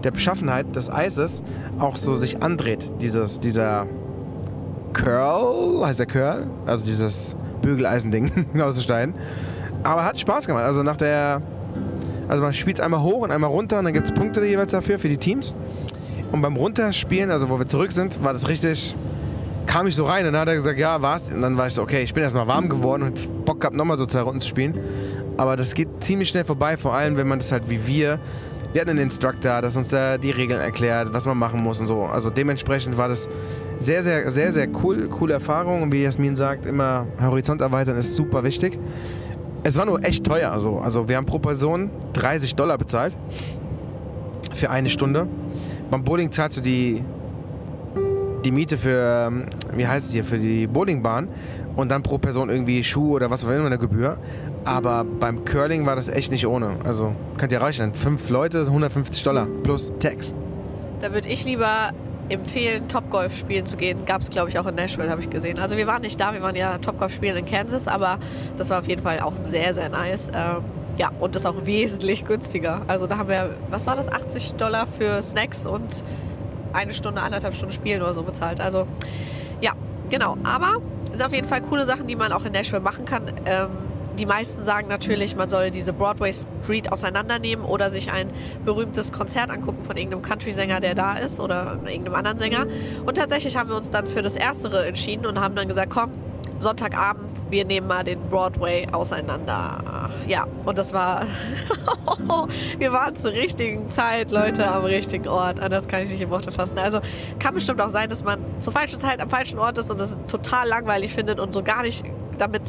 [0.03, 1.43] der Beschaffenheit des Eises
[1.79, 2.91] auch so sich andreht.
[3.01, 3.85] Dieses, dieser
[4.93, 6.47] Curl, heißt der Curl?
[6.65, 9.13] Also dieses Bügeleisending aus Stein.
[9.83, 10.63] Aber hat Spaß gemacht.
[10.63, 11.41] Also nach der
[12.27, 14.71] Also man spielt es einmal hoch und einmal runter und dann gibt es Punkte jeweils
[14.71, 15.55] dafür, für die Teams.
[16.31, 18.95] Und beim Runterspielen, also wo wir zurück sind, war das richtig,
[19.65, 21.31] kam ich so rein und dann hat er gesagt, ja, war's.
[21.31, 23.97] Und dann war ich so, okay, ich bin erstmal warm geworden und Bock gehabt, nochmal
[23.97, 24.73] so zwei Runden zu spielen.
[25.39, 28.19] Aber das geht ziemlich schnell vorbei, vor allem wenn man das halt wie wir,
[28.73, 31.87] wir hatten einen Instructor, das uns da die Regeln erklärt, was man machen muss und
[31.87, 32.03] so.
[32.03, 33.29] Also dementsprechend war das
[33.79, 35.81] sehr, sehr, sehr, sehr cool, coole Erfahrung.
[35.81, 38.77] Und wie Jasmin sagt, immer Horizont erweitern ist super wichtig.
[39.63, 40.51] Es war nur echt teuer.
[40.51, 43.15] Also, also wir haben pro Person 30 Dollar bezahlt
[44.53, 45.25] für eine Stunde.
[45.89, 47.01] Beim Bowling zahlst du die,
[48.43, 51.27] die Miete für, ähm, wie heißt es hier, für die Bowlingbahn
[51.75, 54.17] und dann pro Person irgendwie Schuh oder was auch immer eine Gebühr.
[54.65, 56.77] Aber beim Curling war das echt nicht ohne.
[56.83, 57.93] Also könnt ihr reichen.
[57.93, 60.35] Fünf Leute, 150 Dollar plus Tax.
[60.99, 61.91] Da würde ich lieber
[62.27, 64.05] empfehlen, Topgolf spielen zu gehen.
[64.05, 65.57] Gab es, glaube ich, auch in Nashville, habe ich gesehen.
[65.57, 68.19] Also wir waren nicht da, wir waren ja Topgolf spielen in Kansas, aber
[68.57, 70.29] das war auf jeden Fall auch sehr, sehr nice.
[70.33, 70.63] Ähm,
[70.97, 72.81] ja, und ist auch wesentlich günstiger.
[72.87, 76.03] Also da haben wir, was war das, 80 Dollar für Snacks und
[76.73, 78.61] eine Stunde, anderthalb Stunden Spielen oder so bezahlt.
[78.61, 78.87] Also
[79.61, 79.73] ja,
[80.09, 80.37] genau.
[80.43, 80.77] Aber
[81.11, 83.31] es sind auf jeden Fall coole Sachen, die man auch in Nashville machen kann.
[83.45, 83.69] Ähm,
[84.19, 88.31] die meisten sagen natürlich, man soll diese Broadway Street auseinandernehmen oder sich ein
[88.65, 92.65] berühmtes Konzert angucken von irgendeinem Country-Sänger, der da ist oder irgendeinem anderen Sänger.
[93.05, 96.11] Und tatsächlich haben wir uns dann für das Erstere entschieden und haben dann gesagt, komm,
[96.59, 100.09] Sonntagabend, wir nehmen mal den Broadway auseinander.
[100.27, 101.23] Ja, und das war,
[102.77, 105.59] wir waren zur richtigen Zeit, Leute, am richtigen Ort.
[105.59, 106.77] Anders kann ich nicht in Worte fassen.
[106.77, 106.99] Also
[107.39, 110.17] kann bestimmt auch sein, dass man zur falschen Zeit am falschen Ort ist und es
[110.27, 112.03] total langweilig findet und so gar nicht
[112.37, 112.61] damit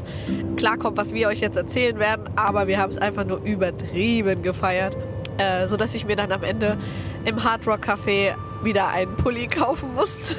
[0.56, 2.30] klarkommt, was wir euch jetzt erzählen werden.
[2.36, 4.96] Aber wir haben es einfach nur übertrieben gefeiert,
[5.38, 6.78] äh, sodass ich mir dann am Ende
[7.24, 10.36] im Hard Rock Café wieder einen Pulli kaufen musste,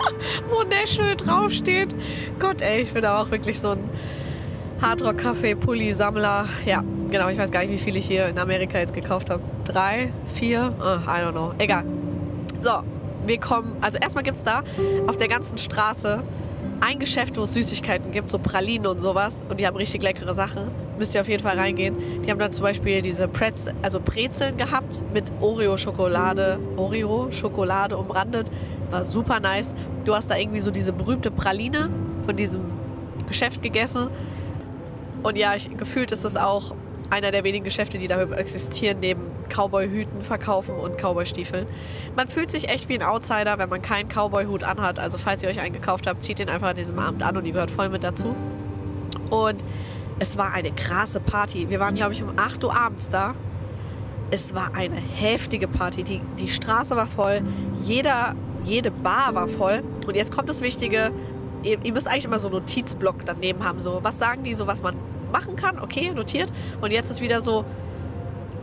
[0.48, 1.94] wo Nashville draufsteht.
[2.38, 3.90] Gott, ey, ich bin aber auch wirklich so ein
[4.80, 6.48] Hardrock Café Pulli Sammler.
[6.64, 9.42] Ja, genau, ich weiß gar nicht, wie viele ich hier in Amerika jetzt gekauft habe.
[9.64, 11.52] Drei, vier, uh, I don't know.
[11.58, 11.84] Egal.
[12.60, 12.82] So,
[13.26, 14.62] wir kommen, also erstmal gibt es da
[15.06, 16.22] auf der ganzen Straße
[16.80, 19.44] ein Geschäft, wo es Süßigkeiten gibt, so Pralinen und sowas.
[19.48, 20.70] Und die haben richtig leckere Sachen.
[20.98, 22.22] Müsst ihr auf jeden Fall reingehen.
[22.24, 28.50] Die haben dann zum Beispiel diese Pretz, also Brezeln gehabt mit Oreo-Schokolade, Oreo-Schokolade umrandet.
[28.90, 29.74] War super nice.
[30.04, 31.90] Du hast da irgendwie so diese berühmte Praline
[32.24, 32.62] von diesem
[33.26, 34.08] Geschäft gegessen.
[35.22, 36.74] Und ja, ich, gefühlt ist das auch
[37.10, 41.66] einer der wenigen Geschäfte, die da existieren, neben Cowboy-Hüten verkaufen und Cowboy-Stiefeln.
[42.16, 44.98] Man fühlt sich echt wie ein Outsider, wenn man keinen Cowboy-Hut anhat.
[44.98, 47.44] Also falls ihr euch einen gekauft habt, zieht den einfach an diesem Abend an und
[47.44, 48.34] die gehört voll mit dazu.
[49.30, 49.64] Und
[50.18, 51.70] es war eine krasse Party.
[51.70, 53.34] Wir waren, glaube ich, um 8 Uhr abends da.
[54.30, 56.02] Es war eine heftige Party.
[56.02, 57.42] Die, die Straße war voll.
[57.82, 59.82] Jeder, jede Bar war voll.
[60.06, 61.12] Und jetzt kommt das Wichtige.
[61.62, 63.80] Ihr, ihr müsst eigentlich immer so einen Notizblock daneben haben.
[63.80, 64.96] So, was sagen die, so was man
[65.30, 65.78] machen kann?
[65.78, 66.52] Okay, notiert.
[66.80, 67.64] Und jetzt ist wieder so,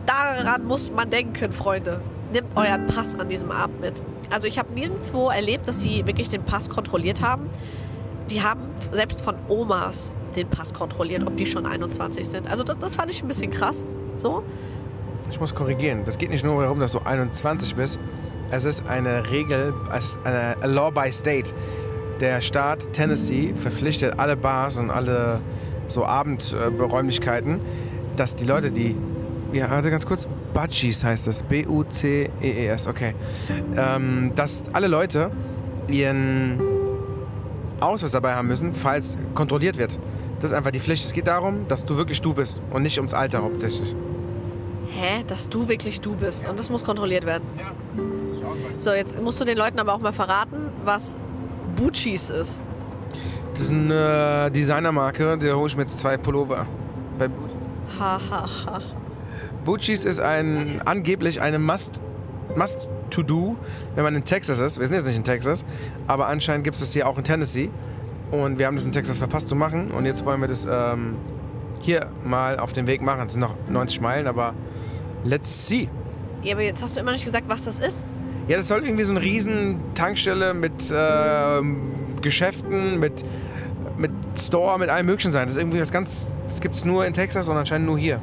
[0.06, 2.00] daran muss man denken, Freunde.
[2.32, 4.02] Nehmt euren Pass an diesem Abend mit.
[4.30, 7.48] Also ich habe nirgendwo erlebt, dass sie wirklich den Pass kontrolliert haben.
[8.30, 12.48] Die haben selbst von Omas den Pass kontrolliert, ob die schon 21 sind.
[12.48, 13.86] Also das, das fand ich ein bisschen krass.
[14.16, 14.42] So.
[15.30, 16.04] Ich muss korrigieren.
[16.04, 18.00] Das geht nicht nur darum, dass du 21 bist.
[18.50, 19.74] Es ist eine Regel,
[20.24, 21.52] eine Law by State.
[22.20, 25.40] Der Staat Tennessee verpflichtet alle Bars und alle
[25.88, 27.60] so Abendräumlichkeiten,
[28.16, 28.96] dass die Leute, die
[29.52, 30.28] ja, warte ganz kurz.
[30.52, 31.42] Budgies heißt das.
[31.42, 33.14] B-U-C-E-E-S, okay.
[33.76, 35.30] Ähm, dass alle Leute
[35.88, 36.60] ihren
[37.80, 39.98] Ausweis dabei haben müssen, falls kontrolliert wird.
[40.40, 41.04] Das ist einfach die Pflicht.
[41.04, 43.94] Es geht darum, dass du wirklich du bist und nicht ums Alter hauptsächlich.
[44.88, 45.24] Hä?
[45.26, 46.48] Dass du wirklich du bist.
[46.48, 47.44] Und das muss kontrolliert werden.
[47.58, 47.72] Ja.
[48.78, 51.16] So, jetzt musst du den Leuten aber auch mal verraten, was
[51.76, 52.62] Buccis ist.
[53.56, 56.66] Das ist eine Designermarke, da hole ich mir jetzt zwei Pullover.
[57.18, 57.50] Bei Boot.
[57.98, 58.80] Ha, ha, ha.
[59.64, 62.02] Bucci's ist ein angeblich eine Must,
[62.54, 63.56] Must to do,
[63.94, 64.78] wenn man in Texas ist.
[64.78, 65.64] Wir sind jetzt nicht in Texas,
[66.06, 67.70] aber anscheinend gibt es das hier auch in Tennessee.
[68.30, 69.90] Und wir haben das in Texas verpasst zu machen.
[69.90, 71.16] Und jetzt wollen wir das ähm,
[71.80, 73.26] hier mal auf den Weg machen.
[73.26, 74.52] Es sind noch 90 Meilen, aber
[75.24, 75.88] let's see.
[76.42, 78.04] Ja, aber jetzt hast du immer nicht gesagt, was das ist.
[78.48, 83.24] Ja, das soll irgendwie so eine riesen Tankstelle mit ähm, Geschäften, mit,
[83.96, 85.46] mit Store, mit allem Möglichen sein.
[85.46, 86.38] Das ist irgendwie was ganz.
[86.48, 88.20] Das gibt es nur in Texas und anscheinend nur hier.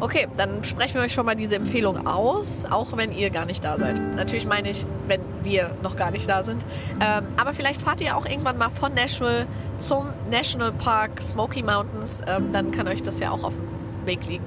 [0.00, 3.64] Okay, dann sprechen wir euch schon mal diese Empfehlung aus, auch wenn ihr gar nicht
[3.64, 3.98] da seid.
[4.16, 6.64] Natürlich meine ich, wenn wir noch gar nicht da sind.
[7.00, 9.46] Ähm, aber vielleicht fahrt ihr auch irgendwann mal von Nashville
[9.78, 12.22] zum National Park Smoky Mountains.
[12.26, 14.44] Ähm, dann kann euch das ja auch auf dem Weg liegen,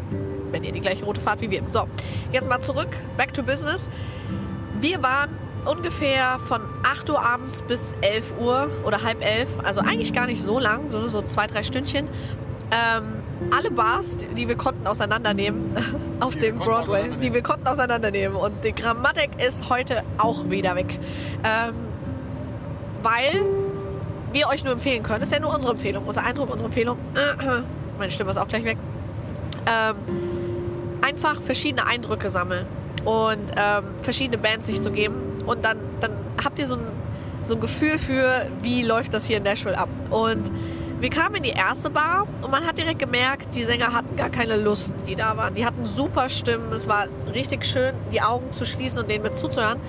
[0.52, 1.64] wenn ihr die gleiche Route fahrt wie wir.
[1.70, 1.88] So,
[2.32, 3.90] jetzt mal zurück, back to business.
[4.80, 10.13] Wir waren ungefähr von 8 Uhr abends bis 11 Uhr oder halb elf, also eigentlich
[10.13, 12.08] gar nicht so lang, so, so zwei, drei Stündchen,
[12.71, 13.23] ähm,
[13.56, 15.75] alle Bars, die wir konnten auseinandernehmen
[16.19, 18.36] auf Die dem Broadway, die wir konnten auseinandernehmen.
[18.36, 20.99] Und die Grammatik ist heute auch wieder weg.
[21.43, 21.73] Ähm,
[23.03, 23.45] weil
[24.34, 26.97] wir euch nur empfehlen können, das ist ja nur unsere Empfehlung, unser Eindruck, unsere Empfehlung.
[27.97, 28.77] Meine Stimme ist auch gleich weg.
[29.65, 29.95] Ähm,
[31.01, 32.65] einfach verschiedene Eindrücke sammeln
[33.06, 35.27] und ähm, verschiedene Bands sich zu geben.
[35.48, 36.12] Und dann, dann
[36.44, 36.86] habt ihr so ein,
[37.42, 39.90] so ein Gefühl für, wie läuft das hier in Nashville ab.
[40.12, 40.52] Und
[41.00, 44.30] wir kamen in die erste Bar und man hat direkt gemerkt, die Sänger hatten gar
[44.30, 45.54] keine Lust, die da waren.
[45.54, 46.74] Die hatten super Stimmen.
[46.74, 49.80] Es war richtig schön, die Augen zu schließen und denen mit zuzuhören.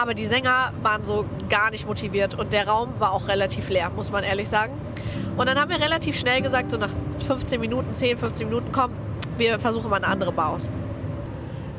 [0.00, 3.90] Aber die Sänger waren so gar nicht motiviert und der Raum war auch relativ leer,
[3.90, 4.80] muss man ehrlich sagen.
[5.36, 6.90] Und dann haben wir relativ schnell gesagt, so nach
[7.26, 8.92] 15 Minuten, 10, 15 Minuten, komm,
[9.38, 10.68] wir versuchen mal eine andere Bar aus.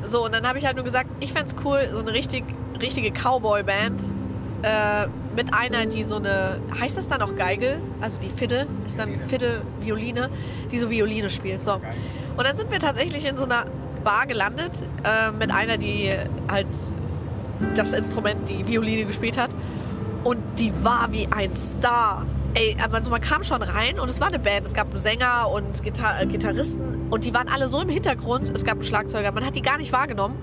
[0.06, 2.44] So, und dann habe ich halt nur gesagt, ich fände es cool, so eine richtig,
[2.80, 4.02] richtige Cowboy-Band
[4.62, 5.06] äh,
[5.36, 7.78] mit einer, die so eine, heißt das dann auch Geige?
[8.00, 10.30] Also die Fiddle, ist dann Fiddle, Violine,
[10.70, 11.62] die so Violine spielt.
[11.62, 11.74] So.
[11.74, 13.66] Und dann sind wir tatsächlich in so einer
[14.02, 16.12] Bar gelandet äh, mit einer, die
[16.48, 16.66] halt
[17.74, 19.54] das Instrument, die Violine gespielt hat.
[20.24, 22.26] Und die war wie ein Star.
[22.56, 24.64] Ey, also man kam schon rein und es war eine Band.
[24.64, 28.48] Es gab einen Sänger und Gitar äh, Gitarristen und die waren alle so im Hintergrund.
[28.54, 29.32] Es gab einen Schlagzeuger.
[29.32, 30.36] Man hat die gar nicht wahrgenommen,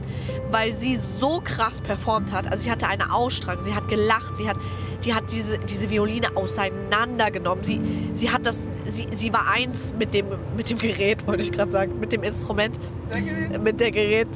[0.51, 2.51] weil sie so krass performt hat.
[2.51, 4.57] Also sie hatte eine Ausstrahlung, sie hat gelacht, sie hat,
[5.05, 7.63] die hat diese, diese Violine auseinandergenommen.
[7.63, 7.79] Sie,
[8.11, 10.25] sie hat das, sie, sie war eins mit dem,
[10.57, 12.77] mit dem Gerät, wollte ich gerade sagen, mit dem Instrument,
[13.63, 14.27] mit der Gerät.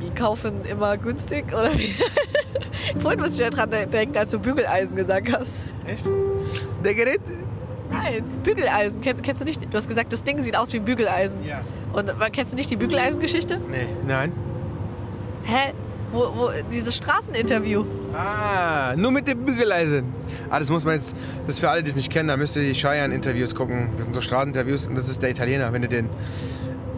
[0.00, 1.94] Die kaufen immer günstig, oder wie?
[3.00, 5.64] Vorhin musste ich ja dran denken, als du Bügeleisen gesagt hast.
[5.86, 6.08] Echt?
[6.84, 7.20] Der Gerät?
[7.90, 9.00] Nein, Bügeleisen.
[9.00, 9.62] Kenn, kennst du nicht?
[9.62, 11.44] Du hast gesagt, das Ding sieht aus wie ein Bügeleisen.
[11.44, 11.62] Ja.
[11.92, 13.58] Und kennst du nicht die Bügeleisengeschichte?
[13.70, 13.88] Nee.
[14.06, 14.32] Nein.
[15.44, 15.72] Hä?
[16.12, 17.84] Wo, wo, dieses Straßeninterview.
[18.14, 20.12] Ah, nur mit dem Bügeleisen.
[20.48, 21.14] Ah, das muss man jetzt,
[21.46, 23.90] das ist für alle, die es nicht kennen, da müsst ihr die Cheyenne-Interviews gucken.
[23.96, 26.08] Das sind so Straßeninterviews und das ist der Italiener, wenn ihr den.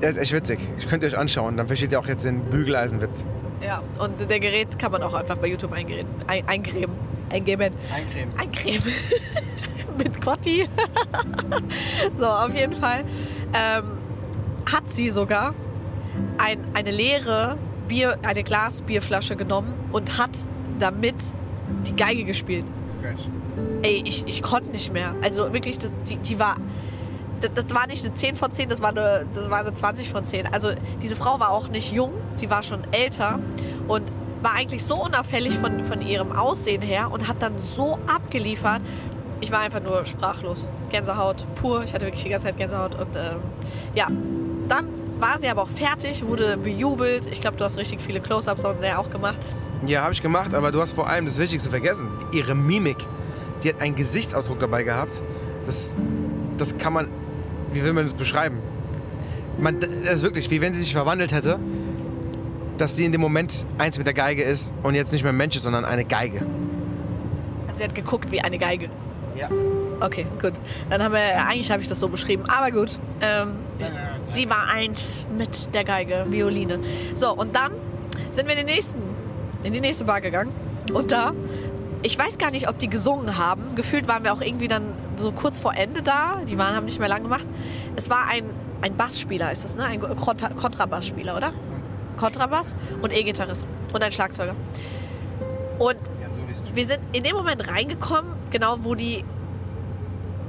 [0.01, 0.61] Der ist echt witzig.
[0.79, 3.27] Ich könnte euch anschauen, dann versteht ihr auch jetzt den Bügeleisenwitz.
[3.65, 6.09] Ja, und der Gerät kann man auch einfach bei YouTube eingeben.
[6.29, 6.93] Ein, eingeben.
[7.31, 7.75] Eingeben.
[7.95, 8.35] Eincremen.
[8.39, 8.93] Eincremen.
[9.99, 10.69] Mit Quatti.
[12.17, 13.05] so, auf jeden Fall
[13.53, 13.99] ähm,
[14.67, 15.55] hat sie sogar
[16.39, 20.31] ein, eine leere Bier, eine Glasbierflasche genommen und hat
[20.79, 21.17] damit
[21.87, 22.67] die Geige gespielt.
[22.93, 23.29] Scratch.
[23.83, 25.15] Ey, ich, ich konnte nicht mehr.
[25.23, 26.57] Also wirklich, das, die, die war.
[27.41, 30.09] Das, das war nicht eine 10 von 10, das war, eine, das war eine 20
[30.09, 30.47] von 10.
[30.47, 33.39] Also diese Frau war auch nicht jung, sie war schon älter
[33.87, 34.11] und
[34.43, 38.81] war eigentlich so unauffällig von, von ihrem Aussehen her und hat dann so abgeliefert.
[39.41, 40.69] Ich war einfach nur sprachlos.
[40.91, 41.85] Gänsehaut pur.
[41.85, 42.95] Ich hatte wirklich die ganze Zeit Gänsehaut.
[42.95, 43.41] Und ähm,
[43.95, 44.07] ja,
[44.69, 47.27] dann war sie aber auch fertig, wurde bejubelt.
[47.27, 49.39] Ich glaube, du hast richtig viele Close-Ups und der auch gemacht.
[49.87, 52.09] Ja, habe ich gemacht, aber du hast vor allem das Wichtigste vergessen.
[52.33, 52.99] Ihre Mimik.
[53.63, 55.23] Die hat einen Gesichtsausdruck dabei gehabt.
[55.67, 55.97] Das,
[56.57, 57.09] das kann man.
[57.73, 58.61] Wie will man das beschreiben?
[59.59, 61.59] Man, das ist wirklich, wie wenn sie sich verwandelt hätte,
[62.81, 65.37] dass sie in dem Moment eins mit der Geige ist und jetzt nicht mehr ein
[65.37, 66.47] Mensch ist, sondern eine Geige.
[67.67, 68.89] Also sie hat geguckt wie eine Geige.
[69.37, 69.49] Ja.
[70.01, 70.55] Okay, gut.
[70.91, 72.99] Dann haben wir, eigentlich habe ich das so beschrieben, aber gut.
[73.21, 73.59] Ähm,
[74.23, 76.81] sie war eins mit der Geige, Violine.
[77.15, 77.73] So, und dann
[78.31, 79.03] sind wir in den nächsten,
[79.65, 80.53] in die nächste Bar gegangen.
[80.93, 81.33] Und da,
[82.03, 83.75] ich weiß gar nicht, ob die gesungen haben.
[83.75, 86.41] Gefühlt waren wir auch irgendwie dann so kurz vor Ende da.
[86.49, 87.47] Die waren, haben nicht mehr lang gemacht.
[87.97, 88.51] Es war ein,
[88.83, 89.85] ein Bassspieler, ist das, ne?
[89.85, 91.53] Ein Kontra Kontrabassspieler, oder?
[92.19, 94.55] Kontrabass und E-Gitarrist und ein Schlagzeuger.
[95.79, 95.97] Und
[96.75, 99.25] wir sind in dem Moment reingekommen, genau wo die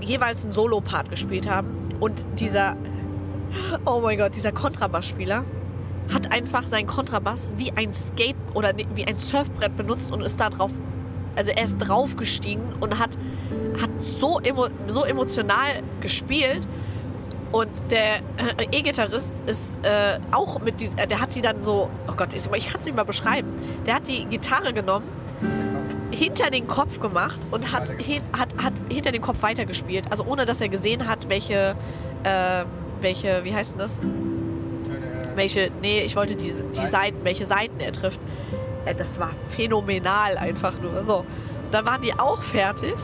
[0.02, 1.76] jeweils einen Solo-Part gespielt haben.
[2.00, 2.76] Und dieser,
[3.86, 5.46] oh mein Gott, dieser Kontrabassspieler
[6.14, 10.50] hat einfach seinen Kontrabass wie ein Skate oder wie ein Surfbrett benutzt und ist da
[10.50, 10.72] drauf,
[11.36, 13.12] also er ist draufgestiegen und hat,
[13.82, 16.62] hat so, emo, so emotional gespielt.
[17.52, 22.14] Und der äh, E-Gitarrist ist äh, auch mit diesem, der hat sie dann so, oh
[22.16, 23.52] Gott, ich, kann es nicht mal beschreiben.
[23.86, 25.08] Der hat die Gitarre genommen,
[26.12, 30.06] hinter den Kopf gemacht und hat, hin, hat, hat hinter den Kopf weitergespielt.
[30.12, 31.76] Also ohne, dass er gesehen hat, welche,
[32.24, 32.66] ähm,
[33.02, 34.00] welche, wie heißt denn das?
[35.36, 38.20] Welche, nee, ich wollte die, die Seiten, welche Seiten er trifft.
[38.86, 41.04] Äh, das war phänomenal einfach nur.
[41.04, 42.96] So, und dann waren die auch fertig.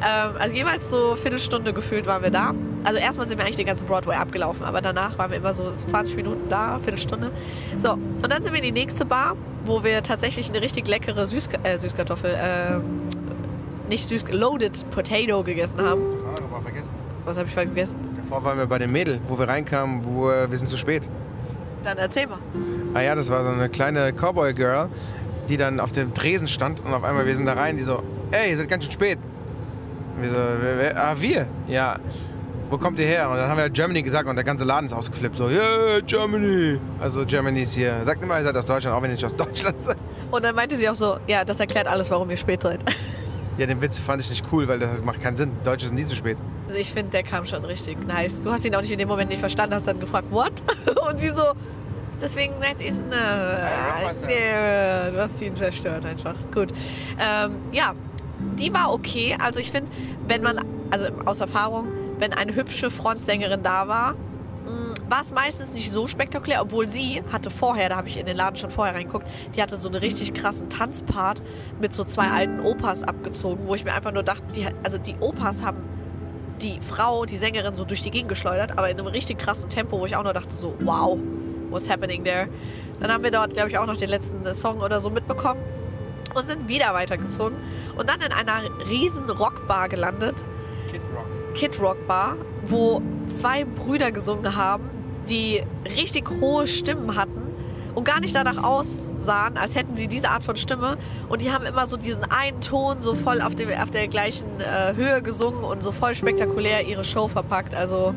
[0.00, 2.54] Ähm, also jeweils so Viertelstunde gefühlt waren wir da.
[2.84, 5.72] Also erstmal sind wir eigentlich den ganzen Broadway abgelaufen, aber danach waren wir immer so
[5.86, 7.30] 20 Minuten da, Viertelstunde.
[7.78, 11.26] So, und dann sind wir in die nächste Bar, wo wir tatsächlich eine richtig leckere
[11.26, 16.02] Süß äh, Süßkartoffel, äh, nicht süß, loaded Potato gegessen haben.
[16.54, 16.90] Ah, vergessen.
[17.24, 17.96] Was habe ich vorhin gegessen?
[18.22, 21.08] Davor waren wir bei dem Mädel, wo wir reinkamen, wo äh, wir sind zu spät.
[21.82, 22.38] Dann erzähl mal.
[22.92, 24.90] Ah ja, das war so eine kleine Cowboy-Girl,
[25.48, 28.02] die dann auf dem Tresen stand und auf einmal wir sind da rein, die so,
[28.30, 29.18] ey, ihr seid ganz schön spät.
[30.16, 31.46] Und wir so, wer, wer, ah, wir?
[31.66, 31.98] Ja.
[32.74, 33.30] Wo kommt ihr her?
[33.30, 35.36] Und dann haben wir Germany gesagt und der ganze Laden ist ausgeflippt.
[35.36, 36.80] So, yeah, Germany.
[36.98, 38.04] Also Germany ist hier.
[38.04, 39.96] Sagt immer, ihr seid aus Deutschland, auch wenn ihr nicht aus Deutschland seid.
[40.32, 42.80] Und dann meinte sie auch so, ja, das erklärt alles, warum ihr spät seid.
[43.56, 45.52] Ja, den Witz fand ich nicht cool, weil das macht keinen Sinn.
[45.62, 46.36] Deutsche sind nie zu spät.
[46.66, 48.42] Also ich finde, der kam schon richtig nice.
[48.42, 50.54] Du hast ihn auch nicht in dem Moment nicht verstanden, hast dann gefragt, what?
[51.08, 51.52] Und sie so,
[52.20, 53.58] deswegen seid ihr, ne,
[54.26, 56.34] nee, du hast ihn zerstört einfach.
[56.52, 56.72] Gut.
[57.16, 57.94] Ähm, ja,
[58.58, 59.36] die war okay.
[59.40, 59.88] Also ich finde,
[60.26, 60.58] wenn man,
[60.90, 61.86] also aus Erfahrung,
[62.18, 64.14] wenn eine hübsche Frontsängerin da war,
[65.08, 68.36] war es meistens nicht so spektakulär, obwohl sie hatte vorher, da habe ich in den
[68.36, 71.42] Laden schon vorher reingeguckt, die hatte so einen richtig krassen Tanzpart
[71.80, 75.16] mit so zwei alten Opas abgezogen, wo ich mir einfach nur dachte, die, also die
[75.20, 75.82] Opas haben
[76.62, 80.00] die Frau, die Sängerin so durch die Gegend geschleudert, aber in einem richtig krassen Tempo,
[80.00, 81.18] wo ich auch nur dachte so, wow,
[81.70, 82.48] what's happening there?
[83.00, 85.60] Dann haben wir dort, glaube ich, auch noch den letzten Song oder so mitbekommen
[86.34, 87.56] und sind wieder weitergezogen
[87.96, 90.44] und dann in einer riesen Rockbar gelandet.
[91.54, 92.06] Kid Rock.
[92.06, 94.90] Bar, wo zwei Brüder gesungen haben,
[95.28, 95.62] die
[95.96, 97.44] richtig hohe Stimmen hatten
[97.94, 100.98] und gar nicht danach aussahen, als hätten sie diese Art von Stimme.
[101.28, 104.60] Und die haben immer so diesen einen Ton so voll auf, dem, auf der gleichen
[104.60, 107.74] äh, Höhe gesungen und so voll spektakulär ihre Show verpackt.
[107.74, 108.14] Also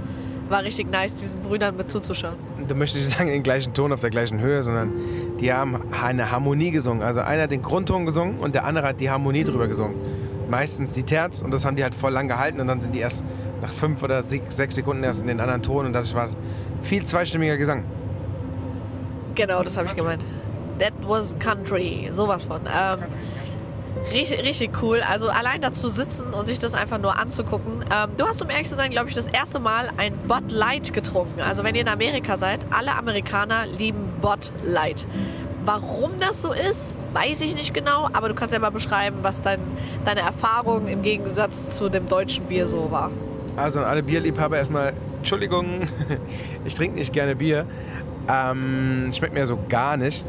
[0.49, 2.35] war richtig nice, diesen Brüdern mit zuzuschauen.
[2.67, 4.93] Du möchtest nicht sagen, den gleichen Ton auf der gleichen Höhe, sondern
[5.39, 7.03] die haben eine Harmonie gesungen.
[7.03, 9.95] Also einer hat den Grundton gesungen und der andere hat die Harmonie drüber gesungen.
[10.49, 12.99] Meistens die Terz und das haben die halt voll lang gehalten und dann sind die
[12.99, 13.23] erst
[13.61, 16.29] nach fünf oder sechs Sekunden erst in den anderen Ton und das war
[16.83, 17.83] viel zweistimmiger Gesang.
[19.35, 20.25] Genau, das habe ich gemeint.
[20.79, 22.61] That was country, sowas von.
[22.61, 22.99] Ähm,
[24.11, 25.01] richtig, richtig cool.
[25.01, 27.83] Also allein dazu sitzen und sich das einfach nur anzugucken.
[27.93, 30.93] Ähm, du hast, um ehrlich zu sein, glaube ich, das erste Mal ein Bud Light
[30.93, 31.41] getrunken.
[31.41, 35.05] Also wenn ihr in Amerika seid, alle Amerikaner lieben Bud Light.
[35.67, 39.41] Warum das so ist, weiß ich nicht genau, aber du kannst ja mal beschreiben, was
[39.41, 39.59] dein,
[40.05, 43.11] deine Erfahrung im Gegensatz zu dem deutschen Bier so war.
[43.57, 45.81] Also an alle Bierliebhaber erstmal, Entschuldigung,
[46.65, 47.65] ich trinke nicht gerne Bier.
[48.29, 50.25] Ähm, schmeckt mir so gar nicht.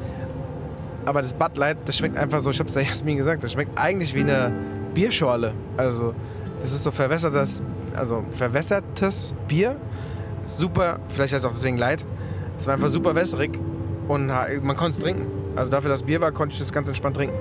[1.05, 3.79] Aber das Bud Light, das schmeckt einfach so, ich hab's der Jasmin gesagt, das schmeckt
[3.79, 4.53] eigentlich wie eine
[4.93, 5.53] Bierschorle.
[5.77, 6.17] Also,
[6.65, 7.63] das ist so verwässertes,
[7.95, 9.77] also verwässertes Bier.
[10.47, 12.05] Super, vielleicht heißt es auch deswegen Light.
[12.59, 13.57] Es war einfach super wässrig
[14.09, 15.27] und man konnte es trinken.
[15.57, 17.37] Also dafür, dass Bier war, konnte ich das ganz entspannt trinken.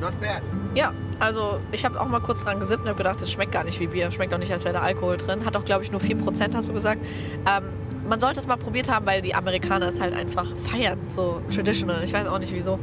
[0.00, 0.42] Not bad.
[0.74, 3.64] Ja, also ich habe auch mal kurz dran gesippt und habe gedacht, es schmeckt gar
[3.64, 4.10] nicht wie Bier.
[4.10, 5.44] Schmeckt auch nicht, als wäre da Alkohol drin.
[5.44, 7.00] Hat auch, glaube ich, nur 4%, hast du gesagt.
[7.46, 7.70] Ähm,
[8.08, 10.98] man sollte es mal probiert haben, weil die Amerikaner es halt einfach feiern.
[11.08, 12.04] So traditional.
[12.04, 12.74] Ich weiß auch nicht wieso.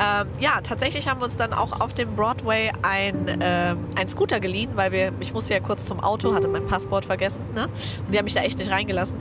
[0.00, 4.40] Ähm, ja, tatsächlich haben wir uns dann auch auf dem Broadway ein, ähm, ein Scooter
[4.40, 7.44] geliehen, weil wir, ich musste ja kurz zum Auto, hatte mein Passport vergessen.
[7.54, 7.64] Ne?
[7.64, 9.18] Und die haben mich da echt nicht reingelassen.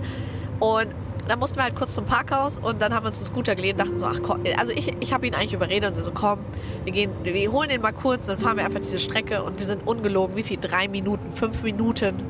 [0.59, 0.87] Und
[1.27, 3.73] dann mussten wir halt kurz zum Parkhaus und dann haben wir uns einen Scooter geliehen
[3.73, 6.39] und dachten so, ach komm, also ich, ich habe ihn eigentlich überredet und so, komm,
[6.83, 9.65] wir gehen, wir holen den mal kurz, dann fahren wir einfach diese Strecke und wir
[9.65, 10.57] sind ungelogen, wie viel?
[10.59, 12.23] Drei Minuten, fünf Minuten,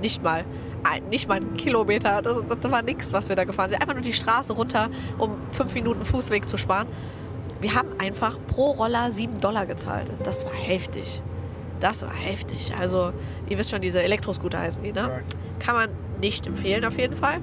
[0.00, 0.44] nicht mal,
[0.84, 3.80] ein, nicht mal einen Kilometer, das, das war nichts, was wir da gefahren sind.
[3.80, 6.88] Einfach nur die Straße runter, um fünf Minuten Fußweg zu sparen.
[7.60, 10.12] Wir haben einfach pro Roller sieben Dollar gezahlt.
[10.24, 11.22] Das war heftig.
[11.80, 12.72] Das war heftig.
[12.78, 13.12] Also,
[13.48, 15.22] ihr wisst schon, diese Elektroscooter heißen die, ne?
[15.58, 17.40] Kann man nicht empfehlen auf jeden Fall.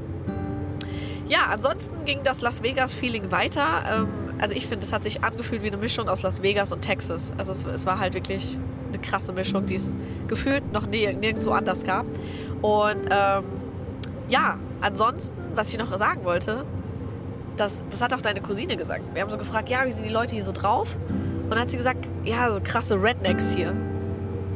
[1.27, 3.65] Ja, ansonsten ging das Las Vegas-Feeling weiter.
[3.91, 4.07] Ähm,
[4.39, 7.33] also ich finde, es hat sich angefühlt wie eine Mischung aus Las Vegas und Texas.
[7.37, 8.59] Also es, es war halt wirklich
[8.89, 9.95] eine krasse Mischung, die es
[10.27, 12.05] gefühlt noch nirgendwo anders gab.
[12.61, 13.43] Und ähm,
[14.29, 16.65] ja, ansonsten, was ich noch sagen wollte,
[17.57, 19.01] das, das hat auch deine Cousine gesagt.
[19.13, 20.97] Wir haben so gefragt, ja, wie sind die Leute hier so drauf?
[21.43, 23.73] Und dann hat sie gesagt, ja, so krasse Rednecks hier.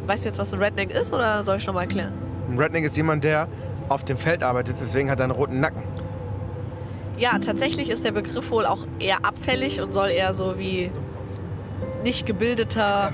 [0.05, 2.13] Weißt du jetzt, was ein Redneck ist oder soll ich schon mal erklären?
[2.49, 3.47] Ein Redneck ist jemand, der
[3.89, 5.84] auf dem Feld arbeitet, deswegen hat er einen roten Nacken.
[7.19, 10.89] Ja, tatsächlich ist der Begriff wohl auch eher abfällig und soll eher so wie
[12.03, 13.12] nicht gebildeter,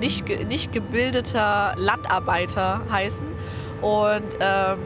[0.00, 3.26] nicht, nicht gebildeter Landarbeiter heißen.
[3.80, 4.78] Und ähm,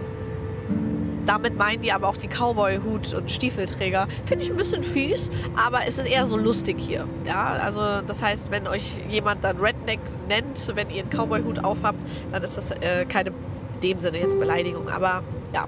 [1.24, 4.06] damit meinen die aber auch die Cowboy-Hut- und Stiefelträger.
[4.26, 7.06] Finde ich ein bisschen fies, aber es ist eher so lustig hier.
[7.26, 11.98] Ja, also das heißt, wenn euch jemand dann Redneck nennt, wenn ihr einen Cowboy-Hut aufhabt,
[12.32, 13.32] dann ist das äh, keine
[13.80, 14.88] in dem Sinne jetzt Beleidigung.
[14.88, 15.22] Aber
[15.54, 15.66] ja,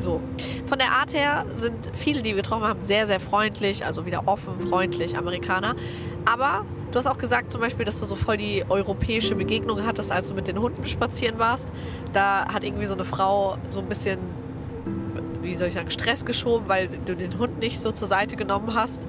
[0.00, 0.20] so.
[0.66, 4.22] Von der Art her sind viele, die wir getroffen haben, sehr, sehr freundlich, also wieder
[4.26, 5.74] offen, freundlich, Amerikaner.
[6.24, 10.12] Aber du hast auch gesagt zum Beispiel, dass du so voll die europäische Begegnung hattest,
[10.12, 11.68] als du mit den Hunden spazieren warst.
[12.12, 14.18] Da hat irgendwie so eine Frau so ein bisschen,
[15.42, 18.74] wie soll ich sagen, Stress geschoben, weil du den Hund nicht so zur Seite genommen
[18.74, 19.06] hast.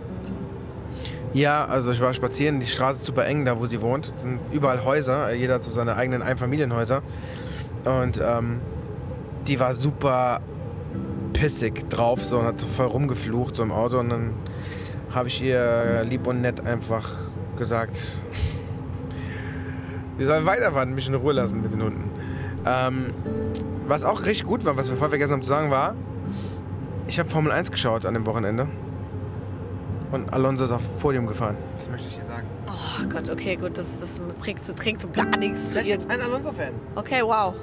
[1.34, 4.14] Ja, also ich war spazieren, die Straße ist super eng, da wo sie wohnt.
[4.18, 7.02] Es sind überall Häuser, jeder hat so seine eigenen Einfamilienhäuser.
[7.86, 8.60] Und ähm,
[9.48, 10.42] die war super
[11.42, 14.34] pissig drauf so, und hat so voll rumgeflucht so im Auto und dann
[15.12, 17.18] habe ich ihr lieb und nett einfach
[17.58, 17.96] gesagt,
[20.20, 22.12] sie soll weiterfahren, mich in Ruhe lassen mit den Hunden.
[22.64, 23.08] Ähm,
[23.88, 25.96] was auch richtig gut war, was wir voll vergessen haben zu sagen, war,
[27.08, 28.68] ich habe Formel 1 geschaut an dem Wochenende.
[30.12, 31.58] Und Alonso ist auf Podium gefahren.
[31.76, 32.46] Das möchte ich hier sagen.
[32.68, 35.98] Oh Gott, okay, gut, das, das trägt, das trägt so gar nichts zu ihr.
[36.08, 36.74] ein Alonso-Fan.
[36.96, 37.56] Okay, wow.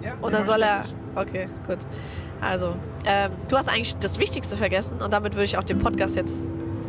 [0.00, 0.84] Ja, Und dann soll er.
[1.14, 1.78] Okay, gut.
[2.46, 6.16] Also, ähm, du hast eigentlich das Wichtigste vergessen und damit würde ich auch den Podcast
[6.16, 6.46] jetzt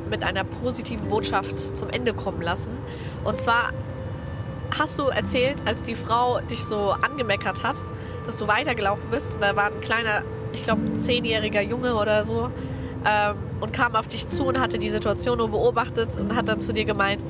[0.10, 2.72] mit einer positiven Botschaft zum Ende kommen lassen.
[3.24, 3.72] Und zwar
[4.78, 7.76] hast du erzählt, als die Frau dich so angemeckert hat,
[8.26, 12.52] dass du weitergelaufen bist und da war ein kleiner, ich glaube, zehnjähriger Junge oder so
[13.06, 16.60] ähm, und kam auf dich zu und hatte die Situation nur beobachtet und hat dann
[16.60, 17.24] zu dir gemeint,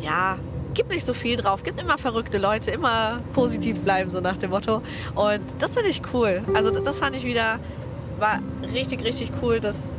[0.00, 0.38] ja,
[0.74, 4.50] gib nicht so viel drauf, gibt immer verrückte Leute, immer positiv bleiben, so nach dem
[4.50, 4.82] Motto.
[5.14, 6.42] Und das finde ich cool.
[6.54, 7.58] Also das fand ich wieder,
[8.18, 8.40] war
[8.72, 9.92] richtig, richtig cool, dass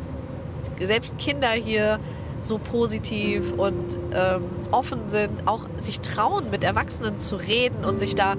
[0.79, 1.99] selbst Kinder hier
[2.41, 8.15] so positiv und ähm, offen sind, auch sich trauen, mit Erwachsenen zu reden und sich
[8.15, 8.35] da.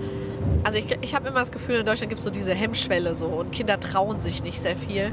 [0.65, 3.27] Also ich, ich habe immer das Gefühl, in Deutschland gibt es so diese Hemmschwelle so
[3.27, 5.13] und Kinder trauen sich nicht sehr viel,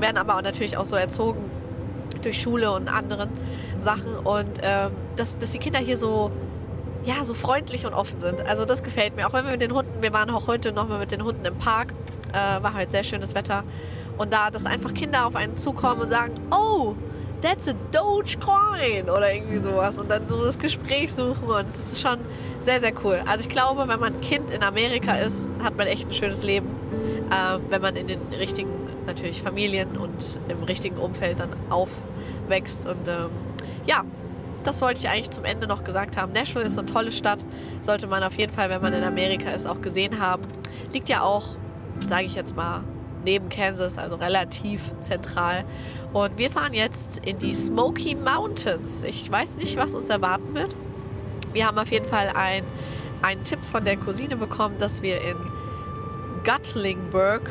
[0.00, 1.50] werden aber auch natürlich auch so erzogen
[2.22, 3.30] durch Schule und anderen
[3.80, 6.30] Sachen und ähm, dass, dass die Kinder hier so
[7.04, 8.40] ja, so freundlich und offen sind.
[8.46, 9.26] Also das gefällt mir.
[9.26, 11.56] Auch wenn wir mit den Hunden, wir waren auch heute nochmal mit den Hunden im
[11.56, 11.92] Park,
[12.32, 13.64] äh, war halt sehr schönes Wetter.
[14.16, 16.94] Und da, dass einfach Kinder auf einen zukommen und sagen, oh,
[17.42, 19.98] that's a Dogecoin oder irgendwie sowas.
[19.98, 22.20] Und dann so das Gespräch suchen und das ist schon
[22.60, 23.22] sehr, sehr cool.
[23.26, 26.68] Also ich glaube, wenn man Kind in Amerika ist, hat man echt ein schönes Leben.
[27.30, 28.70] Äh, wenn man in den richtigen,
[29.06, 32.86] natürlich Familien und im richtigen Umfeld dann aufwächst.
[32.86, 33.30] Und ähm,
[33.84, 34.04] ja,
[34.64, 36.32] das wollte ich eigentlich zum Ende noch gesagt haben.
[36.32, 37.44] Nashville ist eine tolle Stadt,
[37.80, 40.42] sollte man auf jeden Fall, wenn man in Amerika ist, auch gesehen haben.
[40.92, 41.54] Liegt ja auch,
[42.04, 42.82] sage ich jetzt mal,
[43.24, 45.64] neben Kansas, also relativ zentral.
[46.12, 49.02] Und wir fahren jetzt in die Smoky Mountains.
[49.02, 50.76] Ich weiß nicht, was uns erwarten wird.
[51.52, 52.64] Wir haben auf jeden Fall ein,
[53.22, 55.36] einen Tipp von der Cousine bekommen, dass wir in
[56.44, 57.48] Gutlingburg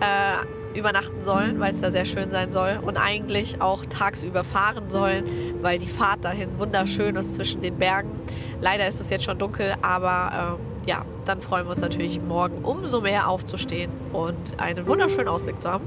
[0.00, 0.46] äh,
[0.76, 5.24] übernachten sollen, weil es da sehr schön sein soll und eigentlich auch tagsüber fahren sollen,
[5.62, 8.10] weil die Fahrt dahin wunderschön ist zwischen den Bergen.
[8.60, 12.64] Leider ist es jetzt schon dunkel, aber äh, ja, dann freuen wir uns natürlich morgen
[12.64, 15.84] umso mehr aufzustehen und einen wunderschönen Ausblick zu haben.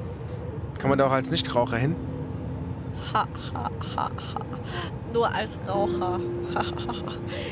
[0.79, 1.95] Kann man da auch als Nichtraucher hin?
[3.13, 4.41] Ha, ha, ha, ha.
[5.13, 6.19] Nur als Raucher.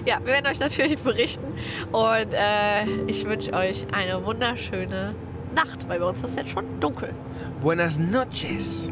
[0.06, 1.54] ja, wir werden euch natürlich berichten
[1.92, 5.16] und äh, ich wünsche euch eine wunderschöne
[5.58, 7.10] Nacht, weil bei uns ist jetzt schon dunkel.
[7.62, 8.92] Buenas noches.